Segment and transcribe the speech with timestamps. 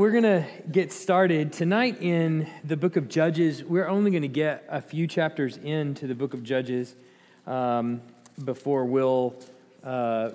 [0.00, 3.62] We're going to get started tonight in the book of Judges.
[3.62, 6.96] We're only going to get a few chapters into the book of Judges
[7.46, 8.00] um,
[8.42, 9.34] before we'll
[9.84, 10.30] uh,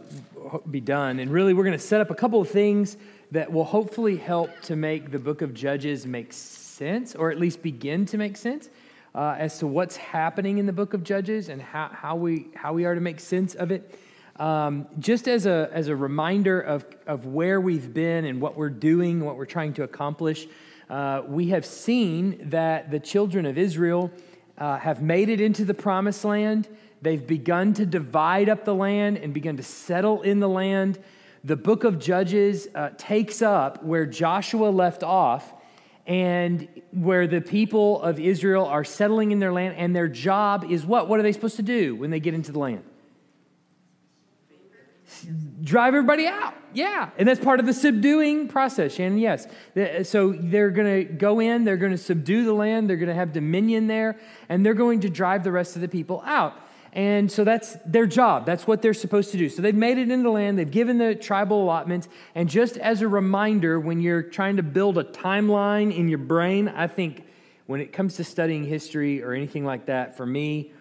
[0.69, 1.17] be done.
[1.17, 2.95] And really, we're going to set up a couple of things
[3.31, 7.63] that will hopefully help to make the book of Judges make sense, or at least
[7.63, 8.69] begin to make sense,
[9.15, 12.71] uh, as to what's happening in the book of Judges and how, how, we, how
[12.71, 13.97] we are to make sense of it.
[14.37, 18.69] Um, just as a, as a reminder of, of where we've been and what we're
[18.69, 20.47] doing, what we're trying to accomplish,
[20.89, 24.11] uh, we have seen that the children of Israel
[24.57, 26.67] uh, have made it into the promised land.
[27.01, 30.99] They've begun to divide up the land and begun to settle in the land.
[31.45, 35.53] The book of Judges uh, takes up where Joshua left off
[36.07, 40.85] and where the people of Israel are settling in their land, and their job is
[40.85, 41.07] what?
[41.07, 42.83] What are they supposed to do when they get into the land?
[45.61, 46.53] Drive everybody out.
[46.73, 47.09] Yeah.
[47.17, 49.17] And that's part of the subduing process, Shannon.
[49.17, 49.47] Yes.
[50.03, 53.15] So they're going to go in, they're going to subdue the land, they're going to
[53.15, 56.53] have dominion there, and they're going to drive the rest of the people out.
[56.93, 58.45] And so that's their job.
[58.45, 59.49] That's what they're supposed to do.
[59.49, 62.07] So they've made it into the land, they've given the tribal allotments.
[62.35, 66.69] And just as a reminder, when you're trying to build a timeline in your brain,
[66.69, 67.25] I think
[67.65, 70.71] when it comes to studying history or anything like that, for me,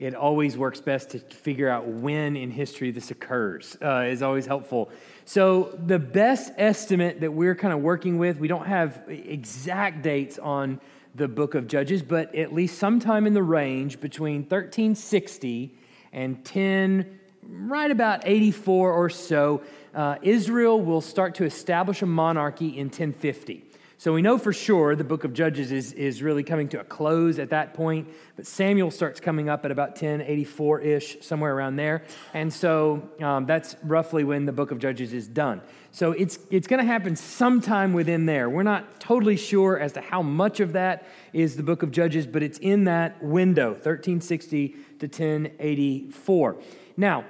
[0.00, 4.46] it always works best to figure out when in history this occurs uh, is always
[4.46, 4.90] helpful.
[5.26, 10.38] So the best estimate that we're kind of working with we don't have exact dates
[10.38, 10.80] on
[11.14, 15.76] the book of judges but at least sometime in the range between 1360
[16.12, 19.60] and 10 right about 84 or so
[19.92, 23.69] uh, israel will start to establish a monarchy in 1050
[24.00, 26.84] so we know for sure the book of Judges is, is really coming to a
[26.84, 31.76] close at that point, but Samuel starts coming up at about 1084 ish, somewhere around
[31.76, 32.04] there.
[32.32, 35.60] And so um, that's roughly when the book of Judges is done.
[35.90, 38.48] So it's, it's going to happen sometime within there.
[38.48, 42.26] We're not totally sure as to how much of that is the book of Judges,
[42.26, 44.68] but it's in that window, 1360
[45.00, 46.56] to 1084.
[46.96, 47.26] Now,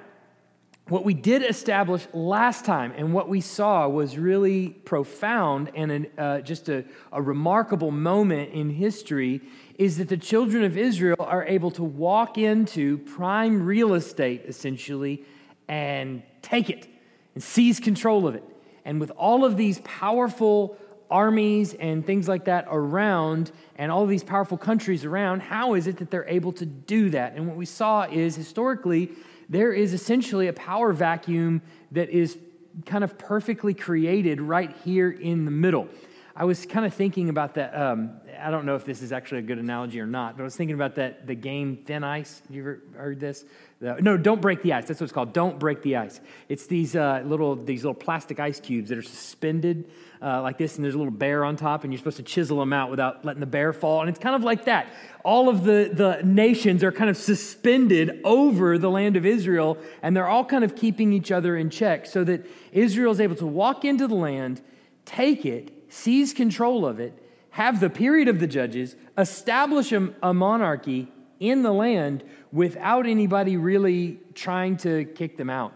[0.91, 6.07] what we did establish last time and what we saw was really profound and an,
[6.19, 9.41] uh, just a, a remarkable moment in history
[9.79, 15.25] is that the children of Israel are able to walk into prime real estate essentially
[15.69, 16.89] and take it
[17.35, 18.45] and seize control of it.
[18.85, 20.77] And with all of these powerful
[21.09, 25.99] armies and things like that around and all these powerful countries around, how is it
[25.99, 27.35] that they're able to do that?
[27.37, 29.13] And what we saw is historically,
[29.51, 32.39] there is essentially a power vacuum that is
[32.87, 35.89] kind of perfectly created right here in the middle.
[36.37, 37.77] I was kind of thinking about that.
[37.77, 40.45] Um, I don't know if this is actually a good analogy or not, but I
[40.45, 42.43] was thinking about that the game Thin Ice.
[42.49, 43.45] You ever heard this?
[43.81, 44.87] The, no, don't break the ice.
[44.87, 45.33] That's what it's called.
[45.33, 46.21] Don't break the ice.
[46.49, 49.91] It's these uh, little these little plastic ice cubes that are suspended
[50.23, 52.59] uh, like this, and there's a little bear on top, and you're supposed to chisel
[52.59, 54.01] them out without letting the bear fall.
[54.01, 54.93] And it's kind of like that.
[55.25, 60.15] All of the, the nations are kind of suspended over the land of Israel, and
[60.17, 63.47] they're all kind of keeping each other in check so that Israel is able to
[63.47, 64.61] walk into the land,
[65.05, 67.19] take it, seize control of it,
[67.51, 72.23] have the period of the judges, establish a, a monarchy in the land
[72.53, 75.73] without anybody really trying to kick them out.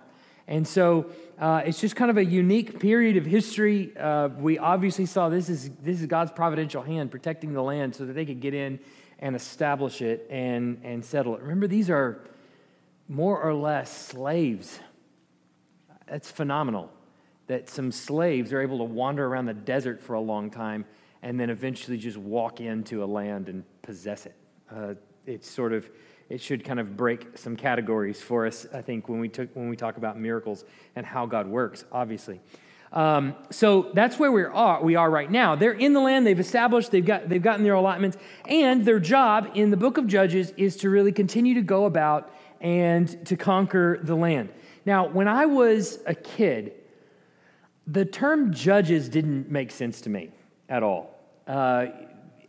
[0.47, 3.97] And so uh, it's just kind of a unique period of history.
[3.97, 8.05] Uh, we obviously saw this is, this is God's providential hand protecting the land so
[8.05, 8.79] that they could get in
[9.19, 11.41] and establish it and, and settle it.
[11.41, 12.21] Remember, these are
[13.09, 14.79] more or less slaves.
[16.07, 16.91] That's phenomenal
[17.47, 20.84] that some slaves are able to wander around the desert for a long time
[21.25, 24.37] and then eventually just walk into a land and possess it.
[24.71, 24.95] Uh,
[25.27, 25.91] it's sort of
[26.29, 29.69] it should kind of break some categories for us, I think, when we, took, when
[29.69, 30.65] we talk about miracles
[30.97, 32.41] and how God works, obviously.
[32.93, 35.55] Um, so that's where we are, we are right now.
[35.55, 39.51] They're in the land, they've established, they've, got, they've gotten their allotments, and their job
[39.55, 43.99] in the book of Judges is to really continue to go about and to conquer
[44.03, 44.51] the land.
[44.87, 46.73] Now, when I was a kid,
[47.87, 50.31] the term judges didn't make sense to me
[50.69, 51.14] at all.
[51.47, 51.87] Uh,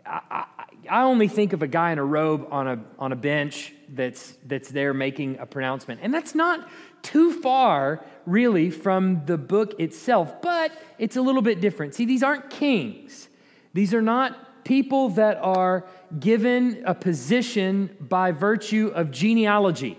[0.06, 0.46] I,
[0.90, 4.38] I only think of a guy in a robe on a, on a bench that's,
[4.46, 6.02] that's there making a pronouncement.
[6.04, 6.70] And that's not
[7.02, 11.96] too far, really, from the book itself, but it's a little bit different.
[11.96, 13.30] See, these aren't kings,
[13.74, 15.86] these are not people that are
[16.20, 19.98] given a position by virtue of genealogy.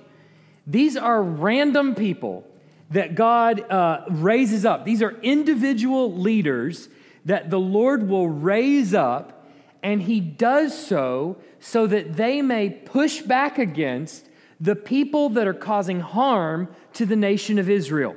[0.67, 2.45] These are random people
[2.91, 4.85] that God uh, raises up.
[4.85, 6.89] These are individual leaders
[7.27, 9.47] that the Lord will raise up
[9.83, 14.29] and he does so so that they may push back against
[14.61, 18.17] the people that are causing harm to the nation of Israel.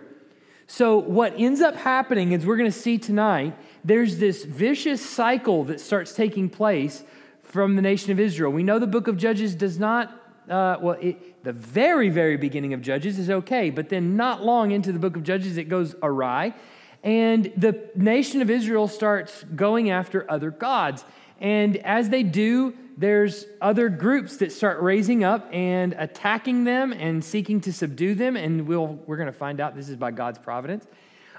[0.67, 5.63] So, what ends up happening is we're going to see tonight, there's this vicious cycle
[5.65, 7.03] that starts taking place
[7.41, 8.51] from the nation of Israel.
[8.51, 10.11] We know the book of Judges does not,
[10.47, 14.69] uh, well, it, the very, very beginning of Judges is okay, but then not long
[14.69, 16.53] into the book of Judges, it goes awry.
[17.04, 21.06] And the nation of Israel starts going after other gods.
[21.40, 27.24] And as they do, there's other groups that start raising up and attacking them and
[27.24, 28.36] seeking to subdue them.
[28.36, 30.86] And we'll, we're going to find out this is by God's providence.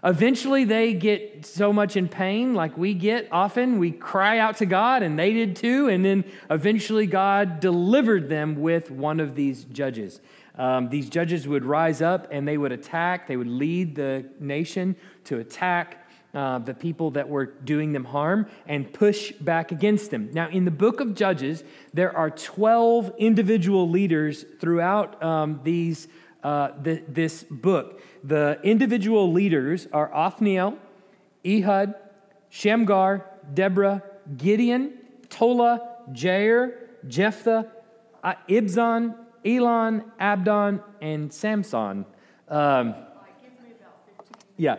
[0.03, 3.79] Eventually, they get so much in pain, like we get often.
[3.79, 5.89] We cry out to God, and they did too.
[5.89, 10.23] And then eventually, God delivered them with one of these judges.
[10.61, 14.95] Um, these judges would rise up and they would attack, they would lead the nation
[15.31, 20.29] to attack uh, the people that were doing them harm and push back against them.
[20.32, 21.62] Now, in the book of Judges,
[21.94, 26.09] there are 12 individual leaders throughout um, these,
[26.43, 28.00] uh, the, this book.
[28.25, 30.79] The individual leaders are Othniel,
[31.47, 31.94] Ehud,
[32.49, 33.25] Shamgar,
[33.55, 34.03] Deborah,
[34.37, 34.94] Gideon,
[35.29, 36.73] Tola, Jair,
[37.06, 37.71] Jephthah,
[38.25, 42.05] uh, Ibzan, Elon, Abdon, and Samson.
[42.49, 42.94] Um,
[44.56, 44.77] yeah.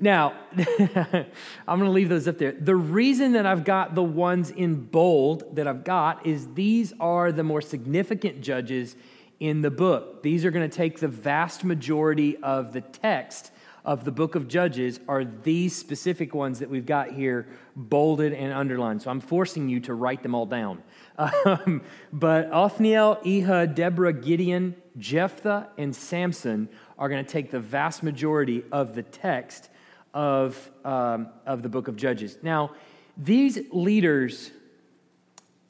[0.00, 2.52] Now, I'm going to leave those up there.
[2.52, 7.32] The reason that I've got the ones in bold that I've got is these are
[7.32, 8.96] the more significant judges
[9.40, 10.22] in the book.
[10.22, 13.50] These are going to take the vast majority of the text
[13.88, 18.52] of the book of Judges are these specific ones that we've got here bolded and
[18.52, 19.00] underlined.
[19.00, 20.82] So I'm forcing you to write them all down.
[21.18, 28.04] Um, but Othniel, Ehud, Deborah, Gideon, Jephthah, and Samson are going to take the vast
[28.04, 29.68] majority of the text
[30.14, 32.38] of, um, of the book of Judges.
[32.42, 32.72] Now,
[33.16, 34.50] these leaders,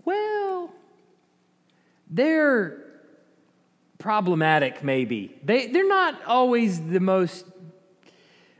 [0.04, 0.72] well,
[2.10, 2.84] they're
[3.98, 5.34] problematic, maybe.
[5.44, 7.44] They, they're not always the most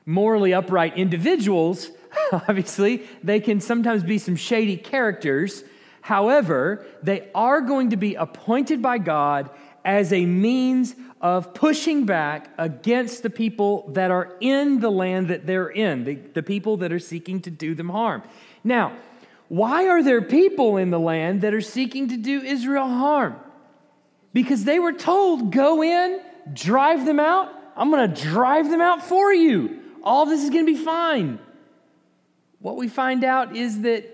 [0.05, 1.91] morally upright individuals,
[2.33, 3.05] obviously.
[3.23, 5.63] They can sometimes be some shady characters.
[6.01, 9.51] However, they are going to be appointed by God
[9.85, 15.47] as a means of pushing back against the people that are in the land that
[15.47, 18.23] they're in, the, the people that are seeking to do them harm.
[18.63, 18.97] Now,
[19.49, 23.37] why are there people in the land that are seeking to do Israel harm?
[24.33, 26.21] Because they were told, go in,
[26.53, 27.53] drive them out.
[27.77, 29.81] I'm going to drive them out for you.
[30.05, 31.41] All this is going to be fine.
[32.61, 34.05] What we find out is that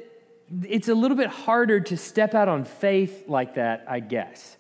[0.63, 4.57] it's a little bit harder to step out on faith like that, I guess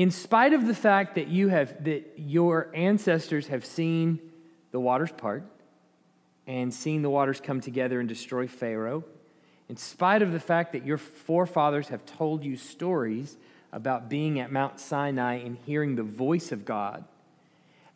[0.00, 4.18] in spite of the fact that you have that your ancestors have seen
[4.70, 5.44] the waters part
[6.46, 9.04] and seen the waters come together and destroy Pharaoh,
[9.68, 13.36] in spite of the fact that your forefathers have told you stories
[13.72, 17.04] about being at Mount Sinai and hearing the voice of God,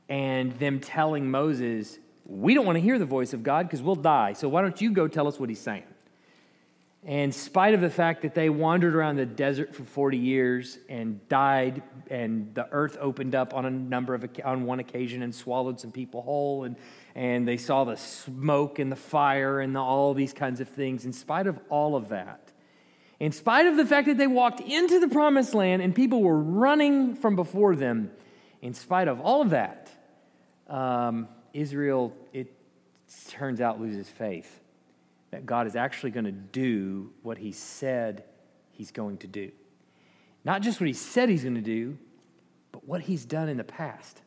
[0.06, 3.96] and them telling Moses, We don't want to hear the voice of God because we'll
[3.96, 4.34] die.
[4.34, 5.84] So why don't you go tell us what he's saying?
[7.04, 11.26] In spite of the fact that they wandered around the desert for 40 years and
[11.28, 15.78] died and the earth opened up on a number of on one occasion and swallowed
[15.78, 16.76] some people whole and
[17.14, 21.04] and they saw the smoke and the fire and the, all these kinds of things
[21.04, 22.52] in spite of all of that
[23.20, 26.38] in spite of the fact that they walked into the promised land and people were
[26.38, 28.10] running from before them
[28.62, 29.90] in spite of all of that
[30.68, 32.50] um, israel it
[33.28, 34.60] turns out loses faith
[35.34, 38.22] that God is actually going to do what he said
[38.70, 39.50] he's going to do.
[40.44, 41.98] Not just what he said he's going to do,
[42.70, 44.22] but what he's done in the past.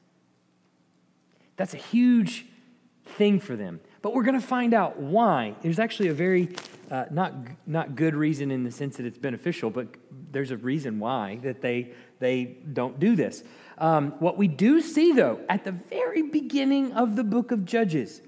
[1.55, 2.45] That's a huge
[3.05, 3.79] thing for them.
[4.01, 5.55] But we're going to find out why.
[5.61, 6.49] There's actually a very,
[6.91, 7.33] uh, not,
[7.65, 9.87] not good reason in the sense that it's beneficial, but
[10.33, 13.45] there's a reason why that they, they don't do this.
[13.77, 18.21] Um, what we do see, though, at the very beginning of the book of Judges,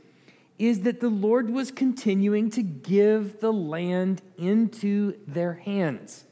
[0.59, 6.25] is that the Lord was continuing to give the land into their hands.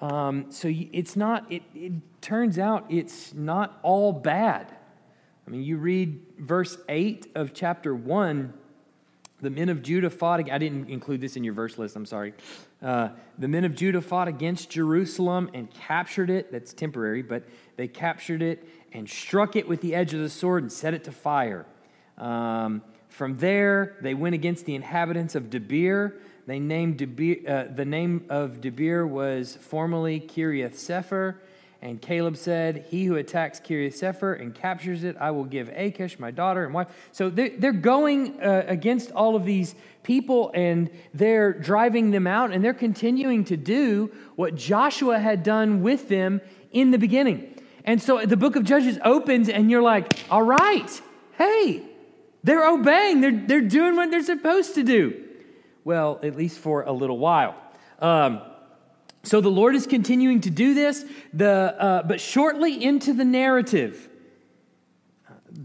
[0.00, 4.74] Um, so it's not, it, it turns out it's not all bad.
[5.46, 8.54] I mean, you read verse 8 of chapter 1,
[9.42, 12.32] the men of Judah fought, I didn't include this in your verse list, I'm sorry.
[12.82, 16.50] Uh, the men of Judah fought against Jerusalem and captured it.
[16.50, 17.44] That's temporary, but
[17.76, 21.04] they captured it and struck it with the edge of the sword and set it
[21.04, 21.66] to fire.
[22.16, 22.82] Um,
[23.20, 26.14] from there, they went against the inhabitants of Debir.
[26.46, 31.38] They named Debir, uh, the name of Debir was formerly Kiriath Sefer.
[31.82, 36.18] And Caleb said, He who attacks Kiriath Sefer and captures it, I will give Achsah,
[36.18, 36.86] my daughter and wife.
[37.12, 42.52] So they're, they're going uh, against all of these people and they're driving them out
[42.52, 46.40] and they're continuing to do what Joshua had done with them
[46.72, 47.54] in the beginning.
[47.84, 51.02] And so the book of Judges opens and you're like, All right,
[51.36, 51.89] hey,
[52.42, 55.24] They're obeying, they're, they're doing what they're supposed to do.
[55.84, 57.54] Well, at least for a little while.
[57.98, 58.40] Um,
[59.22, 61.04] so the Lord is continuing to do this,
[61.34, 64.08] the, uh, but shortly into the narrative,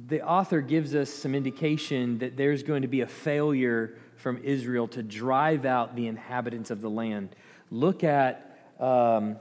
[0.08, 4.88] the author gives us some indication that there's going to be a failure from Israel
[4.90, 7.36] to drive out the inhabitants of the land.
[7.72, 9.38] Look at um,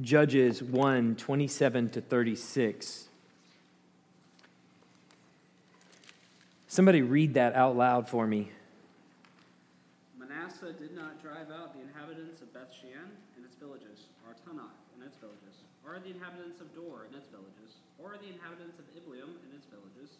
[0.00, 3.08] Judges 1 27 to 36.
[6.72, 8.48] Somebody read that out loud for me.
[10.16, 14.72] Manasseh did not drive out the inhabitants of Beth Shean and its villages, or Taanach
[14.96, 18.88] and its villages, or the inhabitants of Dor and its villages, or the inhabitants of
[18.96, 20.16] Ibleam and its villages,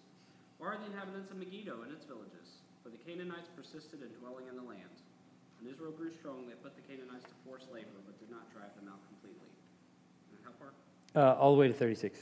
[0.60, 2.60] or the inhabitants of Megiddo and its villages.
[2.84, 4.92] For the Canaanites persisted in dwelling in the land.
[5.56, 8.76] And Israel grew strong, they put the Canaanites to forced labor, but did not drive
[8.76, 9.48] them out completely.
[10.36, 10.76] And how far?
[11.16, 12.20] Uh, all the way to 36.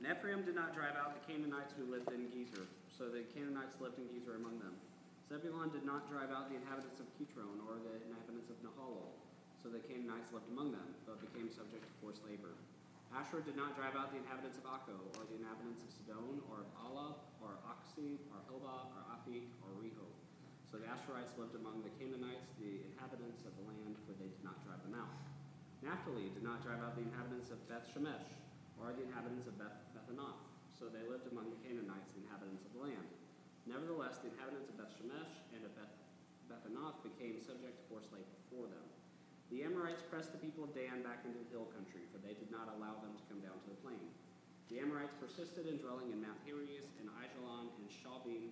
[0.00, 2.64] And Ephraim did not drive out the Canaanites who lived in Gezer,
[3.00, 4.76] so the Canaanites lived in Gezer among them.
[5.24, 9.16] Zebulun did not drive out the inhabitants of Kitron or the inhabitants of Nahalol,
[9.56, 12.52] so the Canaanites lived among them, but became subject to forced labor.
[13.16, 16.60] Asher did not drive out the inhabitants of Akko, or the inhabitants of Sidon, or
[16.60, 20.04] of Ala, or Oxi, or Helbah, or Aphik, or Reho.
[20.68, 24.44] So the Asherites lived among the Canaanites, the inhabitants of the land, for they did
[24.44, 25.16] not drive them out.
[25.80, 28.28] Naphtali did not drive out the inhabitants of Beth Shemesh,
[28.76, 30.49] or the inhabitants of Beth Bethanath.
[30.80, 33.08] So they lived among the Canaanites, the inhabitants of the land.
[33.68, 35.92] Nevertheless, the inhabitants of Beth Shemesh and of Beth
[36.48, 38.82] Bethanath became subject to forced labor for them.
[39.52, 42.48] The Amorites pressed the people of Dan back into the hill country, for they did
[42.48, 44.00] not allow them to come down to the plain.
[44.72, 48.48] The Amorites persisted in dwelling in Mount Heres and Aijalon and Shaalbim,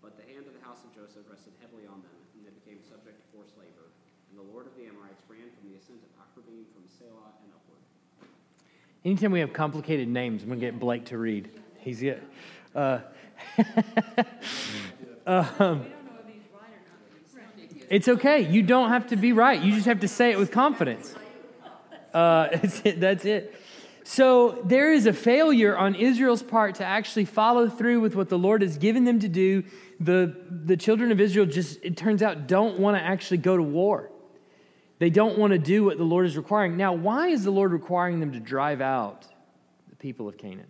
[0.00, 2.80] but the hand of the house of Joseph rested heavily on them, and they became
[2.80, 3.92] subject to forced labor.
[4.32, 7.52] And the Lord of the Amorites ran from the ascent of Akrabim from Selah and
[7.52, 7.84] upward.
[9.04, 11.52] Anytime we have complicated names, I'm going to get Blake to read.
[11.86, 12.20] He's good.
[12.74, 12.98] Uh,
[15.24, 15.86] um,
[17.88, 18.40] it's okay.
[18.40, 19.62] You don't have to be right.
[19.62, 21.14] You just have to say it with confidence.
[22.12, 23.54] Uh, it, that's it.
[24.02, 28.38] So there is a failure on Israel's part to actually follow through with what the
[28.38, 29.62] Lord has given them to do.
[30.00, 33.62] The, the children of Israel just, it turns out, don't want to actually go to
[33.62, 34.10] war.
[34.98, 36.76] They don't want to do what the Lord is requiring.
[36.76, 39.24] Now, why is the Lord requiring them to drive out
[39.88, 40.66] the people of Canaan?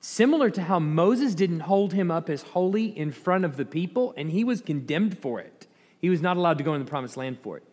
[0.00, 4.14] Similar to how Moses didn't hold him up as holy in front of the people,
[4.16, 5.66] and he was condemned for it.
[5.98, 7.64] He was not allowed to go in the promised land for it.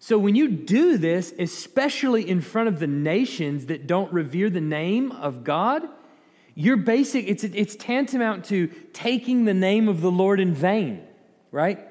[0.00, 4.60] So when you do this, especially in front of the nations that don't revere the
[4.60, 5.88] name of God,
[6.54, 11.02] you're basic, it's, it's tantamount to taking the name of the Lord in vain,
[11.50, 11.87] right?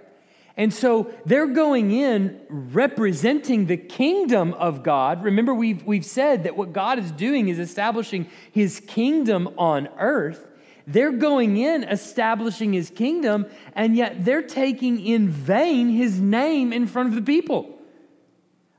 [0.57, 5.23] And so they're going in representing the kingdom of God.
[5.23, 10.47] Remember, we've, we've said that what God is doing is establishing his kingdom on earth.
[10.87, 13.45] They're going in establishing his kingdom,
[13.75, 17.77] and yet they're taking in vain his name in front of the people.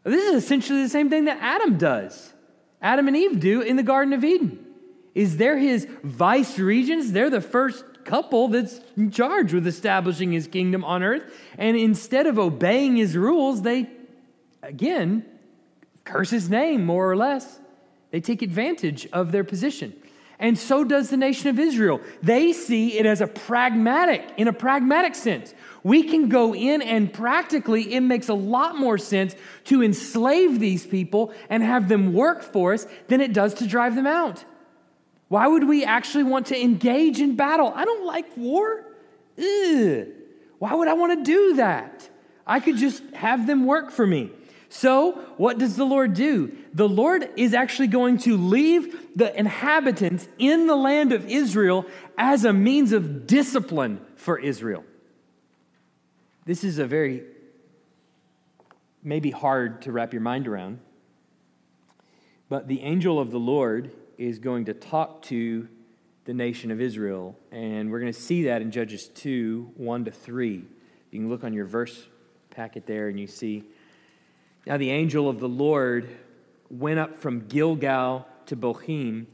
[0.03, 2.33] This is essentially the same thing that Adam does.
[2.83, 4.65] Adam and Eve do in the Garden of Eden.
[5.15, 10.47] Is they're his vice regents, they're the first couple that's in charge with establishing his
[10.47, 11.23] kingdom on earth.
[11.59, 13.89] And instead of obeying his rules, they,
[14.63, 15.25] again,
[16.05, 17.61] curse his name more or less.
[18.11, 19.95] They take advantage of their position.
[20.39, 22.01] And so does the nation of Israel.
[22.23, 25.53] They see it as a pragmatic, in a pragmatic sense.
[25.83, 29.35] We can go in and practically, it makes a lot more sense
[29.65, 33.97] to enslave these people and have them work for us than it does to drive
[33.97, 34.45] them out.
[35.29, 37.73] Why would we actually want to engage in battle?
[37.75, 38.85] I don't like war.
[39.39, 40.07] Ugh.
[40.59, 42.09] Why would I want to do that?
[42.47, 44.31] I could just have them work for me.
[44.71, 46.55] So, what does the Lord do?
[46.75, 51.87] The Lord is actually going to leave the inhabitants in the land of Israel
[52.19, 54.85] as a means of discipline for Israel.
[56.45, 57.23] This is a very,
[59.03, 60.81] maybe hard to wrap your mind around,
[62.49, 65.69] but the angel of the Lord is going to talk to
[66.25, 70.11] the nation of Israel, and we're going to see that in Judges 2 1 to
[70.11, 70.65] 3.
[71.11, 72.07] You can look on your verse
[72.51, 73.65] packet there and you see
[74.69, 76.11] now the angel of the Lord
[76.69, 79.25] went up from Gilgal to Bochim,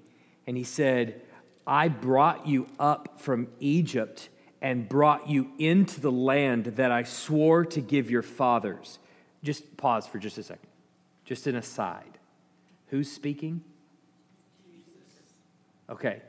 [0.46, 1.22] and he said,
[1.66, 4.28] I brought you up from Egypt
[4.62, 9.00] and brought you into the land that I swore to give your fathers.
[9.42, 10.68] Just pause for just a second.
[11.24, 12.18] Just an aside.
[12.88, 13.64] Who's speaking?
[15.88, 16.22] Okay.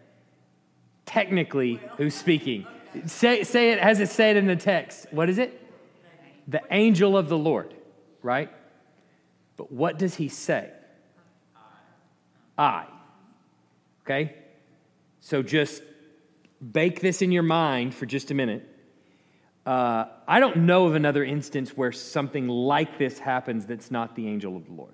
[1.06, 2.66] Technically, who's speaking?
[3.06, 5.08] Say, say it as it said in the text.
[5.12, 5.62] What is it?
[6.48, 7.74] The angel of the Lord,
[8.22, 8.50] right?
[9.58, 10.72] But what does he say?
[12.58, 12.86] I.
[14.04, 14.36] Okay?
[15.20, 15.82] So just
[16.72, 18.70] bake this in your mind for just a minute.
[19.66, 24.28] Uh, I don't know of another instance where something like this happens that's not the
[24.28, 24.94] angel of the Lord.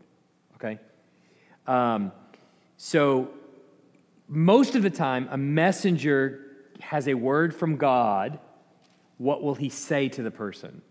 [0.56, 0.80] Okay?
[1.68, 2.13] Um,
[2.77, 3.30] so,
[4.31, 6.39] most of the time, a messenger
[6.79, 8.39] has a word from God.
[9.19, 10.81] What will he say to the person?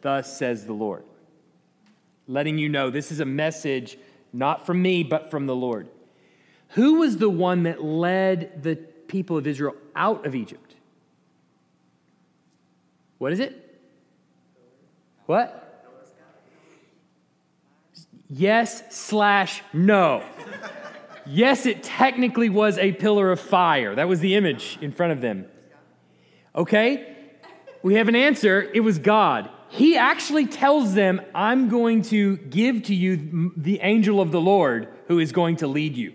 [0.00, 1.04] Thus says the Lord
[2.28, 3.98] letting you know this is a message
[4.32, 5.88] not from me, but from the Lord.
[6.72, 10.74] Who was the one that led the people of Israel out of Egypt?
[13.16, 13.80] What is it?
[15.24, 15.64] What?
[18.28, 20.22] Yes, slash, no.
[21.28, 23.94] Yes, it technically was a pillar of fire.
[23.94, 25.46] That was the image in front of them.
[26.54, 27.16] Okay?
[27.82, 28.62] We have an answer.
[28.62, 34.20] It was God he actually tells them, I'm going to give to you the angel
[34.20, 36.14] of the Lord who is going to lead you.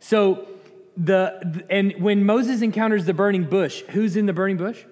[0.00, 0.48] So,
[0.96, 4.84] the, and when Moses encounters the burning bush, who's in the burning bush?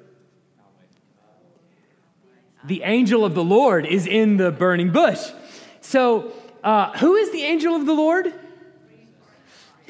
[2.64, 5.30] The angel of the Lord is in the burning bush.
[5.80, 8.32] So, uh, who is the angel of the Lord?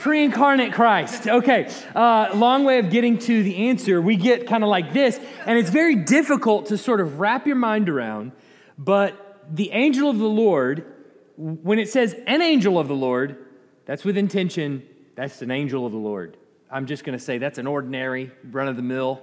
[0.02, 1.28] Pre incarnate Christ.
[1.28, 4.02] Okay, uh, long way of getting to the answer.
[4.02, 7.54] We get kind of like this, and it's very difficult to sort of wrap your
[7.54, 8.32] mind around.
[8.76, 10.92] But the angel of the Lord,
[11.36, 13.46] when it says an angel of the Lord,
[13.84, 14.82] that's with intention,
[15.14, 16.36] that's an angel of the Lord.
[16.68, 19.22] I'm just going to say that's an ordinary, run of the mill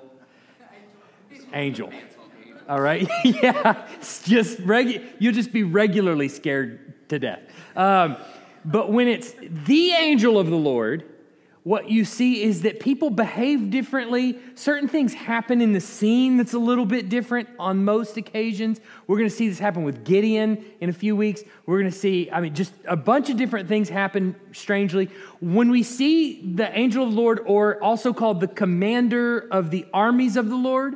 [1.52, 1.92] angel.
[2.70, 3.06] All right?
[3.26, 3.86] yeah,
[4.24, 7.42] just regu- you'll just be regularly scared to death.
[7.76, 8.16] Um,
[8.66, 11.06] but when it's the angel of the Lord,
[11.64, 14.40] what you see is that people behave differently.
[14.56, 18.80] Certain things happen in the scene that's a little bit different on most occasions.
[19.08, 21.44] We're going to see this happen with Gideon in a few weeks.
[21.66, 25.10] We're going to see, I mean, just a bunch of different things happen strangely.
[25.42, 29.86] When we see the angel of the Lord, or also called the commander of the
[29.94, 30.96] armies of the Lord,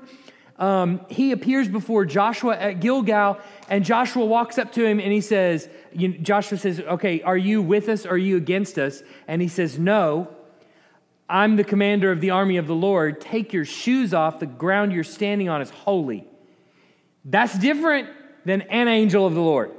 [0.64, 5.20] um, he appears before Joshua at Gilgal, and Joshua walks up to him and he
[5.20, 8.06] says, you Joshua says, Okay, are you with us?
[8.06, 9.04] Or are you against us?
[9.28, 10.34] And he says, No.
[11.28, 13.20] I'm the commander of the army of the Lord.
[13.20, 14.40] Take your shoes off.
[14.40, 16.28] The ground you're standing on is holy.
[17.26, 18.10] That's different
[18.46, 19.72] than an angel of the Lord.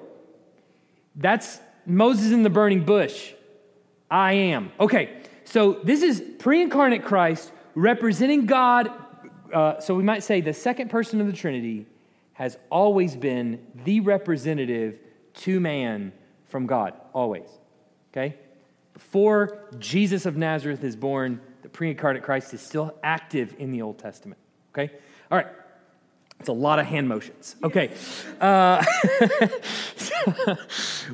[1.15, 3.33] That's Moses in the burning bush.
[4.11, 4.71] I am.
[4.79, 8.91] Okay, so this is pre incarnate Christ representing God.
[9.55, 11.87] Uh, so we might say the second person of the Trinity
[12.35, 14.99] has always been the representative
[15.35, 16.13] to man
[16.47, 17.49] from God, always.
[18.13, 18.37] Okay?
[18.93, 23.83] Before Jesus of Nazareth is born, the pre incarnate Christ is still active in the
[23.83, 24.41] Old Testament.
[24.73, 24.93] Okay?
[25.31, 25.49] All right.
[26.41, 27.55] It's a lot of hand motions.
[27.63, 27.91] Okay.
[28.41, 28.85] Uh,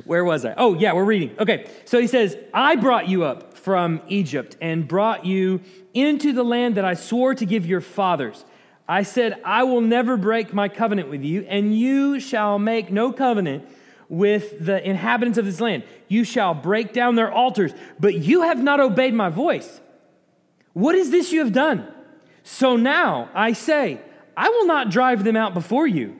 [0.05, 0.55] where was I?
[0.57, 1.35] Oh, yeah, we're reading.
[1.39, 1.69] Okay.
[1.85, 5.61] So he says, I brought you up from Egypt and brought you
[5.93, 8.45] into the land that I swore to give your fathers.
[8.87, 13.11] I said, I will never break my covenant with you, and you shall make no
[13.13, 13.67] covenant
[14.09, 15.83] with the inhabitants of this land.
[16.07, 19.79] You shall break down their altars, but you have not obeyed my voice.
[20.73, 21.87] What is this you have done?
[22.43, 24.01] So now I say,
[24.35, 26.19] I will not drive them out before you,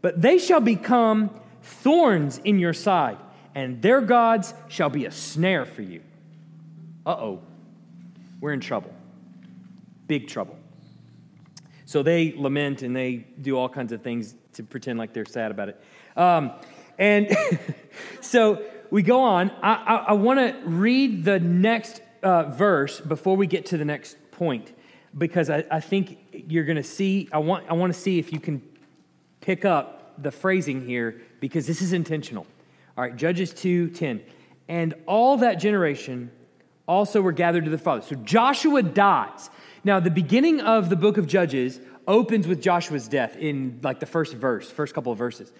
[0.00, 1.30] but they shall become
[1.62, 3.18] thorns in your side
[3.54, 6.02] and their gods shall be a snare for you.
[7.04, 7.42] Uh oh,
[8.40, 8.92] we're in trouble.
[10.06, 10.56] Big trouble.
[11.84, 15.50] So they lament and they do all kinds of things to pretend like they're sad
[15.50, 15.82] about it.
[16.16, 16.52] Um,
[16.98, 17.36] and
[18.20, 19.50] so we go on.
[19.62, 23.84] I, I, I want to read the next uh, verse before we get to the
[23.84, 24.72] next point
[25.16, 28.32] because I, I think you're going to see, I want, I want to see if
[28.32, 28.62] you can
[29.40, 32.46] pick up the phrasing here because this is intentional.
[32.96, 34.22] All right, Judges 2 10.
[34.68, 36.30] And all that generation
[36.86, 38.02] also were gathered to the father.
[38.02, 39.50] So Joshua dies.
[39.84, 44.06] Now, the beginning of the book of Judges opens with Joshua's death in like the
[44.06, 45.52] first verse, first couple of verses.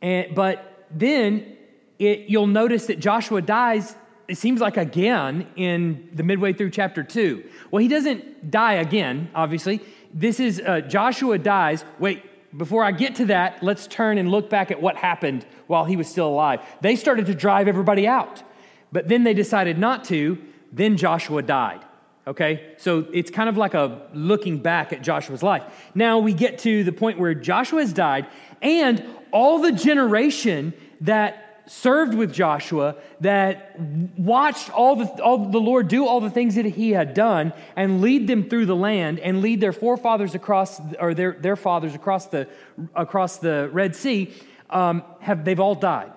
[0.00, 1.56] And, but then
[1.98, 3.94] it, you'll notice that Joshua dies,
[4.28, 7.44] it seems like again in the midway through chapter 2.
[7.70, 9.80] Well, he doesn't die again, obviously.
[10.12, 11.84] This is uh, Joshua dies.
[11.98, 12.22] Wait,
[12.56, 15.96] before I get to that, let's turn and look back at what happened while he
[15.96, 16.60] was still alive.
[16.80, 18.42] They started to drive everybody out,
[18.90, 20.38] but then they decided not to.
[20.72, 21.84] Then Joshua died.
[22.24, 25.64] Okay, so it's kind of like a looking back at Joshua's life.
[25.92, 28.28] Now we get to the point where Joshua has died,
[28.60, 33.78] and all the generation that served with Joshua, that
[34.16, 38.00] watched all the, all the Lord do all the things that he had done and
[38.00, 42.26] lead them through the land and lead their forefathers across, or their, their fathers across
[42.26, 42.48] the,
[42.94, 44.32] across the Red Sea,
[44.70, 46.12] um, have, they've all died.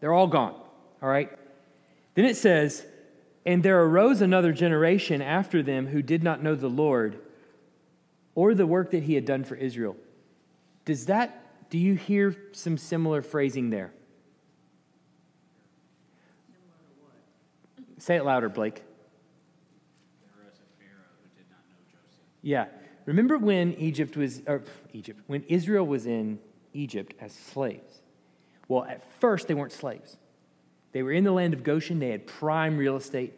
[0.00, 0.54] They're all gone,
[1.02, 1.30] all right?
[2.14, 2.84] Then it says,
[3.46, 7.18] and there arose another generation after them who did not know the Lord
[8.34, 9.96] or the work that he had done for Israel.
[10.84, 13.92] Does that, do you hear some similar phrasing there?
[17.98, 18.82] Say it louder, Blake.
[22.42, 22.66] Yeah.
[23.06, 26.38] Remember when Egypt was, or Egypt, when Israel was in
[26.74, 28.02] Egypt as slaves?
[28.68, 30.16] Well, at first they weren't slaves.
[30.94, 33.34] They were in the land of Goshen, they had prime real estate,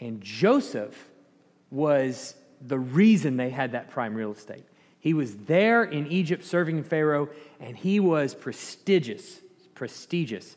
[0.00, 1.08] and Joseph
[1.70, 4.64] was the reason they had that prime real estate.
[4.98, 7.28] He was there in Egypt serving Pharaoh,
[7.60, 9.38] and he was prestigious.
[9.74, 10.56] Prestigious.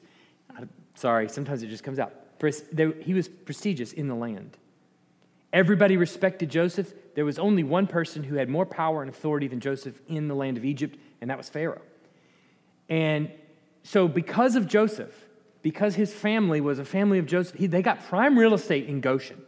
[0.96, 2.14] Sorry, sometimes it just comes out.
[3.04, 4.58] He was prestigious in the land.
[5.54, 6.94] Everybody respected Joseph.
[7.14, 10.36] There was only one person who had more power and authority than Joseph in the
[10.36, 11.84] land of Egypt, and that was Pharaoh.
[12.90, 13.32] And
[13.84, 15.28] so, because of Joseph,
[15.62, 19.02] because his family was a family of Joseph, he, they got prime real estate in
[19.02, 19.42] Goshen.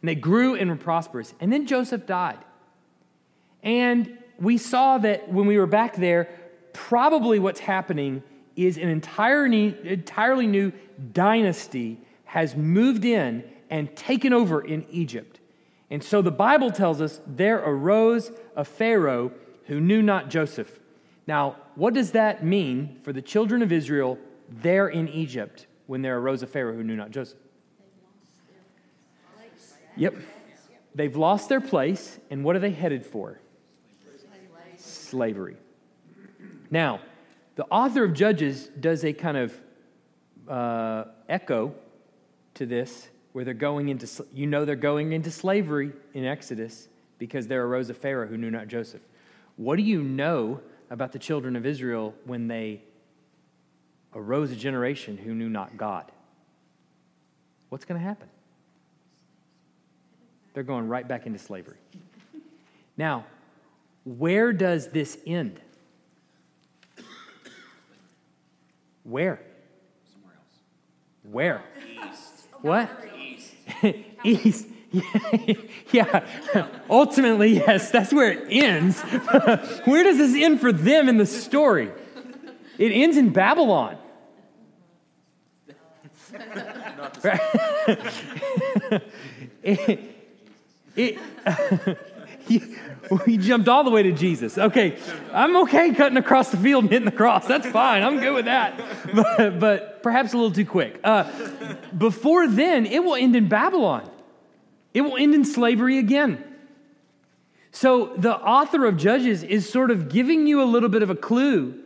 [0.00, 1.34] And they grew and were prosperous.
[1.40, 2.38] And then Joseph died.
[3.62, 6.28] And we saw that when we were back there,
[6.72, 8.22] probably what's happening
[8.56, 10.72] is an entirely, entirely new
[11.12, 15.40] dynasty has moved in and taken over in Egypt.
[15.90, 19.32] And so the Bible tells us there arose a Pharaoh
[19.66, 20.80] who knew not Joseph.
[21.26, 24.18] Now, what does that mean for the children of Israel
[24.60, 27.38] there in Egypt when there arose a Pharaoh who knew not Joseph.
[29.96, 30.14] Yep.
[30.94, 33.40] They've lost their place, and what are they headed for?
[34.76, 35.56] Slavery.
[36.70, 37.00] Now,
[37.56, 39.54] the author of Judges does a kind of
[40.48, 41.74] uh, echo
[42.54, 46.88] to this, where they're going into, you know, they're going into slavery in Exodus
[47.18, 49.02] because there arose a Pharaoh who knew not Joseph.
[49.56, 50.60] What do you know
[50.90, 52.82] about the children of Israel when they
[54.14, 56.10] arose a generation who knew not God.
[57.68, 58.28] What's going to happen?
[60.54, 61.78] They're going right back into slavery.
[62.96, 63.24] Now,
[64.04, 65.60] where does this end?
[69.04, 69.40] Where?
[70.12, 70.54] Somewhere else.
[71.32, 71.62] Where?
[71.90, 72.48] East.
[72.60, 72.90] What?
[73.18, 73.54] East.
[74.24, 74.66] East.
[75.92, 76.26] yeah.
[76.90, 79.00] Ultimately, yes, that's where it ends.
[79.84, 81.90] where does this end for them in the story?
[82.78, 83.96] It ends in Babylon.
[89.62, 90.00] It,
[90.96, 91.18] it,
[93.26, 94.58] we jumped all the way to Jesus.
[94.58, 94.98] Okay,
[95.32, 97.46] I'm okay cutting across the field and hitting the cross.
[97.46, 98.02] That's fine.
[98.02, 98.80] I'm good with that.
[99.14, 101.00] But, but perhaps a little too quick.
[101.04, 101.30] Uh,
[101.96, 104.08] before then, it will end in Babylon.
[104.94, 106.44] It will end in slavery again.
[107.70, 111.14] So the author of Judges is sort of giving you a little bit of a
[111.14, 111.78] clue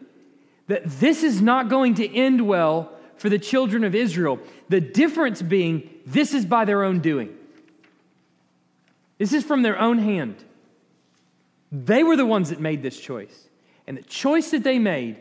[0.66, 4.38] that this is not going to end well for the children of Israel.
[4.68, 7.37] The difference being, this is by their own doing.
[9.18, 10.44] This is from their own hand.
[11.72, 13.48] They were the ones that made this choice.
[13.87, 15.18] And the choice that they made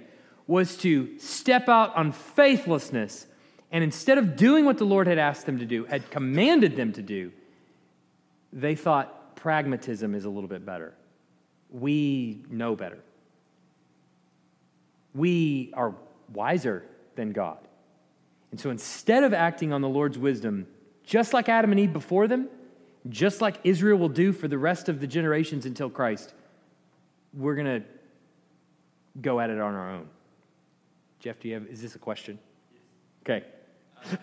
[0.48, 3.28] was to step out on faithlessness.
[3.72, 6.94] And instead of doing what the Lord had asked them to do, had commanded them
[6.94, 7.32] to do,
[8.54, 10.94] they thought pragmatism is a little bit better.
[11.70, 13.00] We know better.
[15.14, 15.96] We are
[16.34, 16.84] wiser
[17.16, 17.58] than God.
[18.56, 20.66] And so instead of acting on the Lord's wisdom,
[21.04, 22.48] just like Adam and Eve before them,
[23.10, 26.34] just like Israel will do for the rest of the generations until Christ,
[27.34, 27.86] we're going to
[29.20, 30.08] go at it on our own.
[31.20, 32.40] Jeff, do you have, is this a question?
[33.24, 33.44] Okay.
[33.98, 34.16] Uh,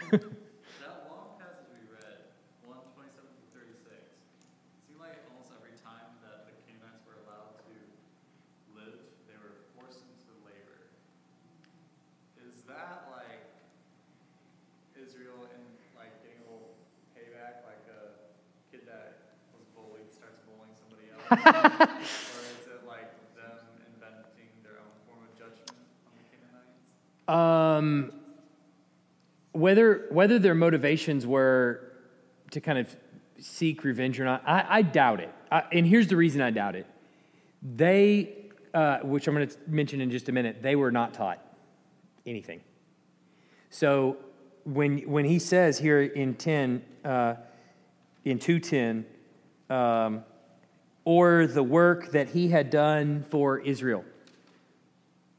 [0.80, 2.24] That long passage we read,
[2.64, 3.84] 127 to 36,
[4.88, 7.76] seemed like almost every time that the Canaanites were allowed to
[8.72, 8.96] live,
[9.28, 10.88] they were forced into labor.
[12.40, 13.44] Is that like
[14.94, 15.64] Israel and
[15.98, 16.78] like getting a little
[17.16, 18.14] payback, like a
[18.70, 21.21] kid that was bullied starts bullying somebody else?
[21.21, 21.21] or is it like them inventing their own form of judgment on the
[27.28, 28.12] Um,
[29.52, 31.92] whether whether their motivations were
[32.50, 32.94] to kind of
[33.38, 35.32] seek revenge or not, I, I doubt it.
[35.50, 36.86] I, and here's the reason I doubt it:
[37.62, 38.34] they,
[38.74, 41.38] uh, which I'm going to mention in just a minute, they were not taught
[42.26, 42.60] anything.
[43.70, 44.16] So
[44.64, 47.36] when when he says here in ten, uh,
[48.24, 49.06] in two ten,
[49.70, 50.24] um,
[51.04, 54.04] or the work that he had done for Israel,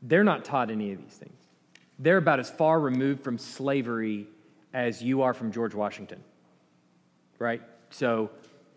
[0.01, 1.37] they're not taught any of these things.
[1.99, 4.27] They're about as far removed from slavery
[4.73, 6.23] as you are from George Washington,
[7.39, 7.61] right?
[7.91, 8.31] So,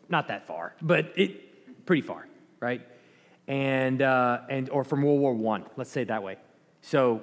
[0.08, 2.28] not that far, but it pretty far,
[2.60, 2.86] right?
[3.48, 6.36] And uh, and or from World War One, let's say it that way.
[6.82, 7.22] So,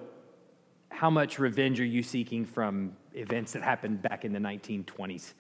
[0.90, 5.34] how much revenge are you seeking from events that happened back in the 1920s?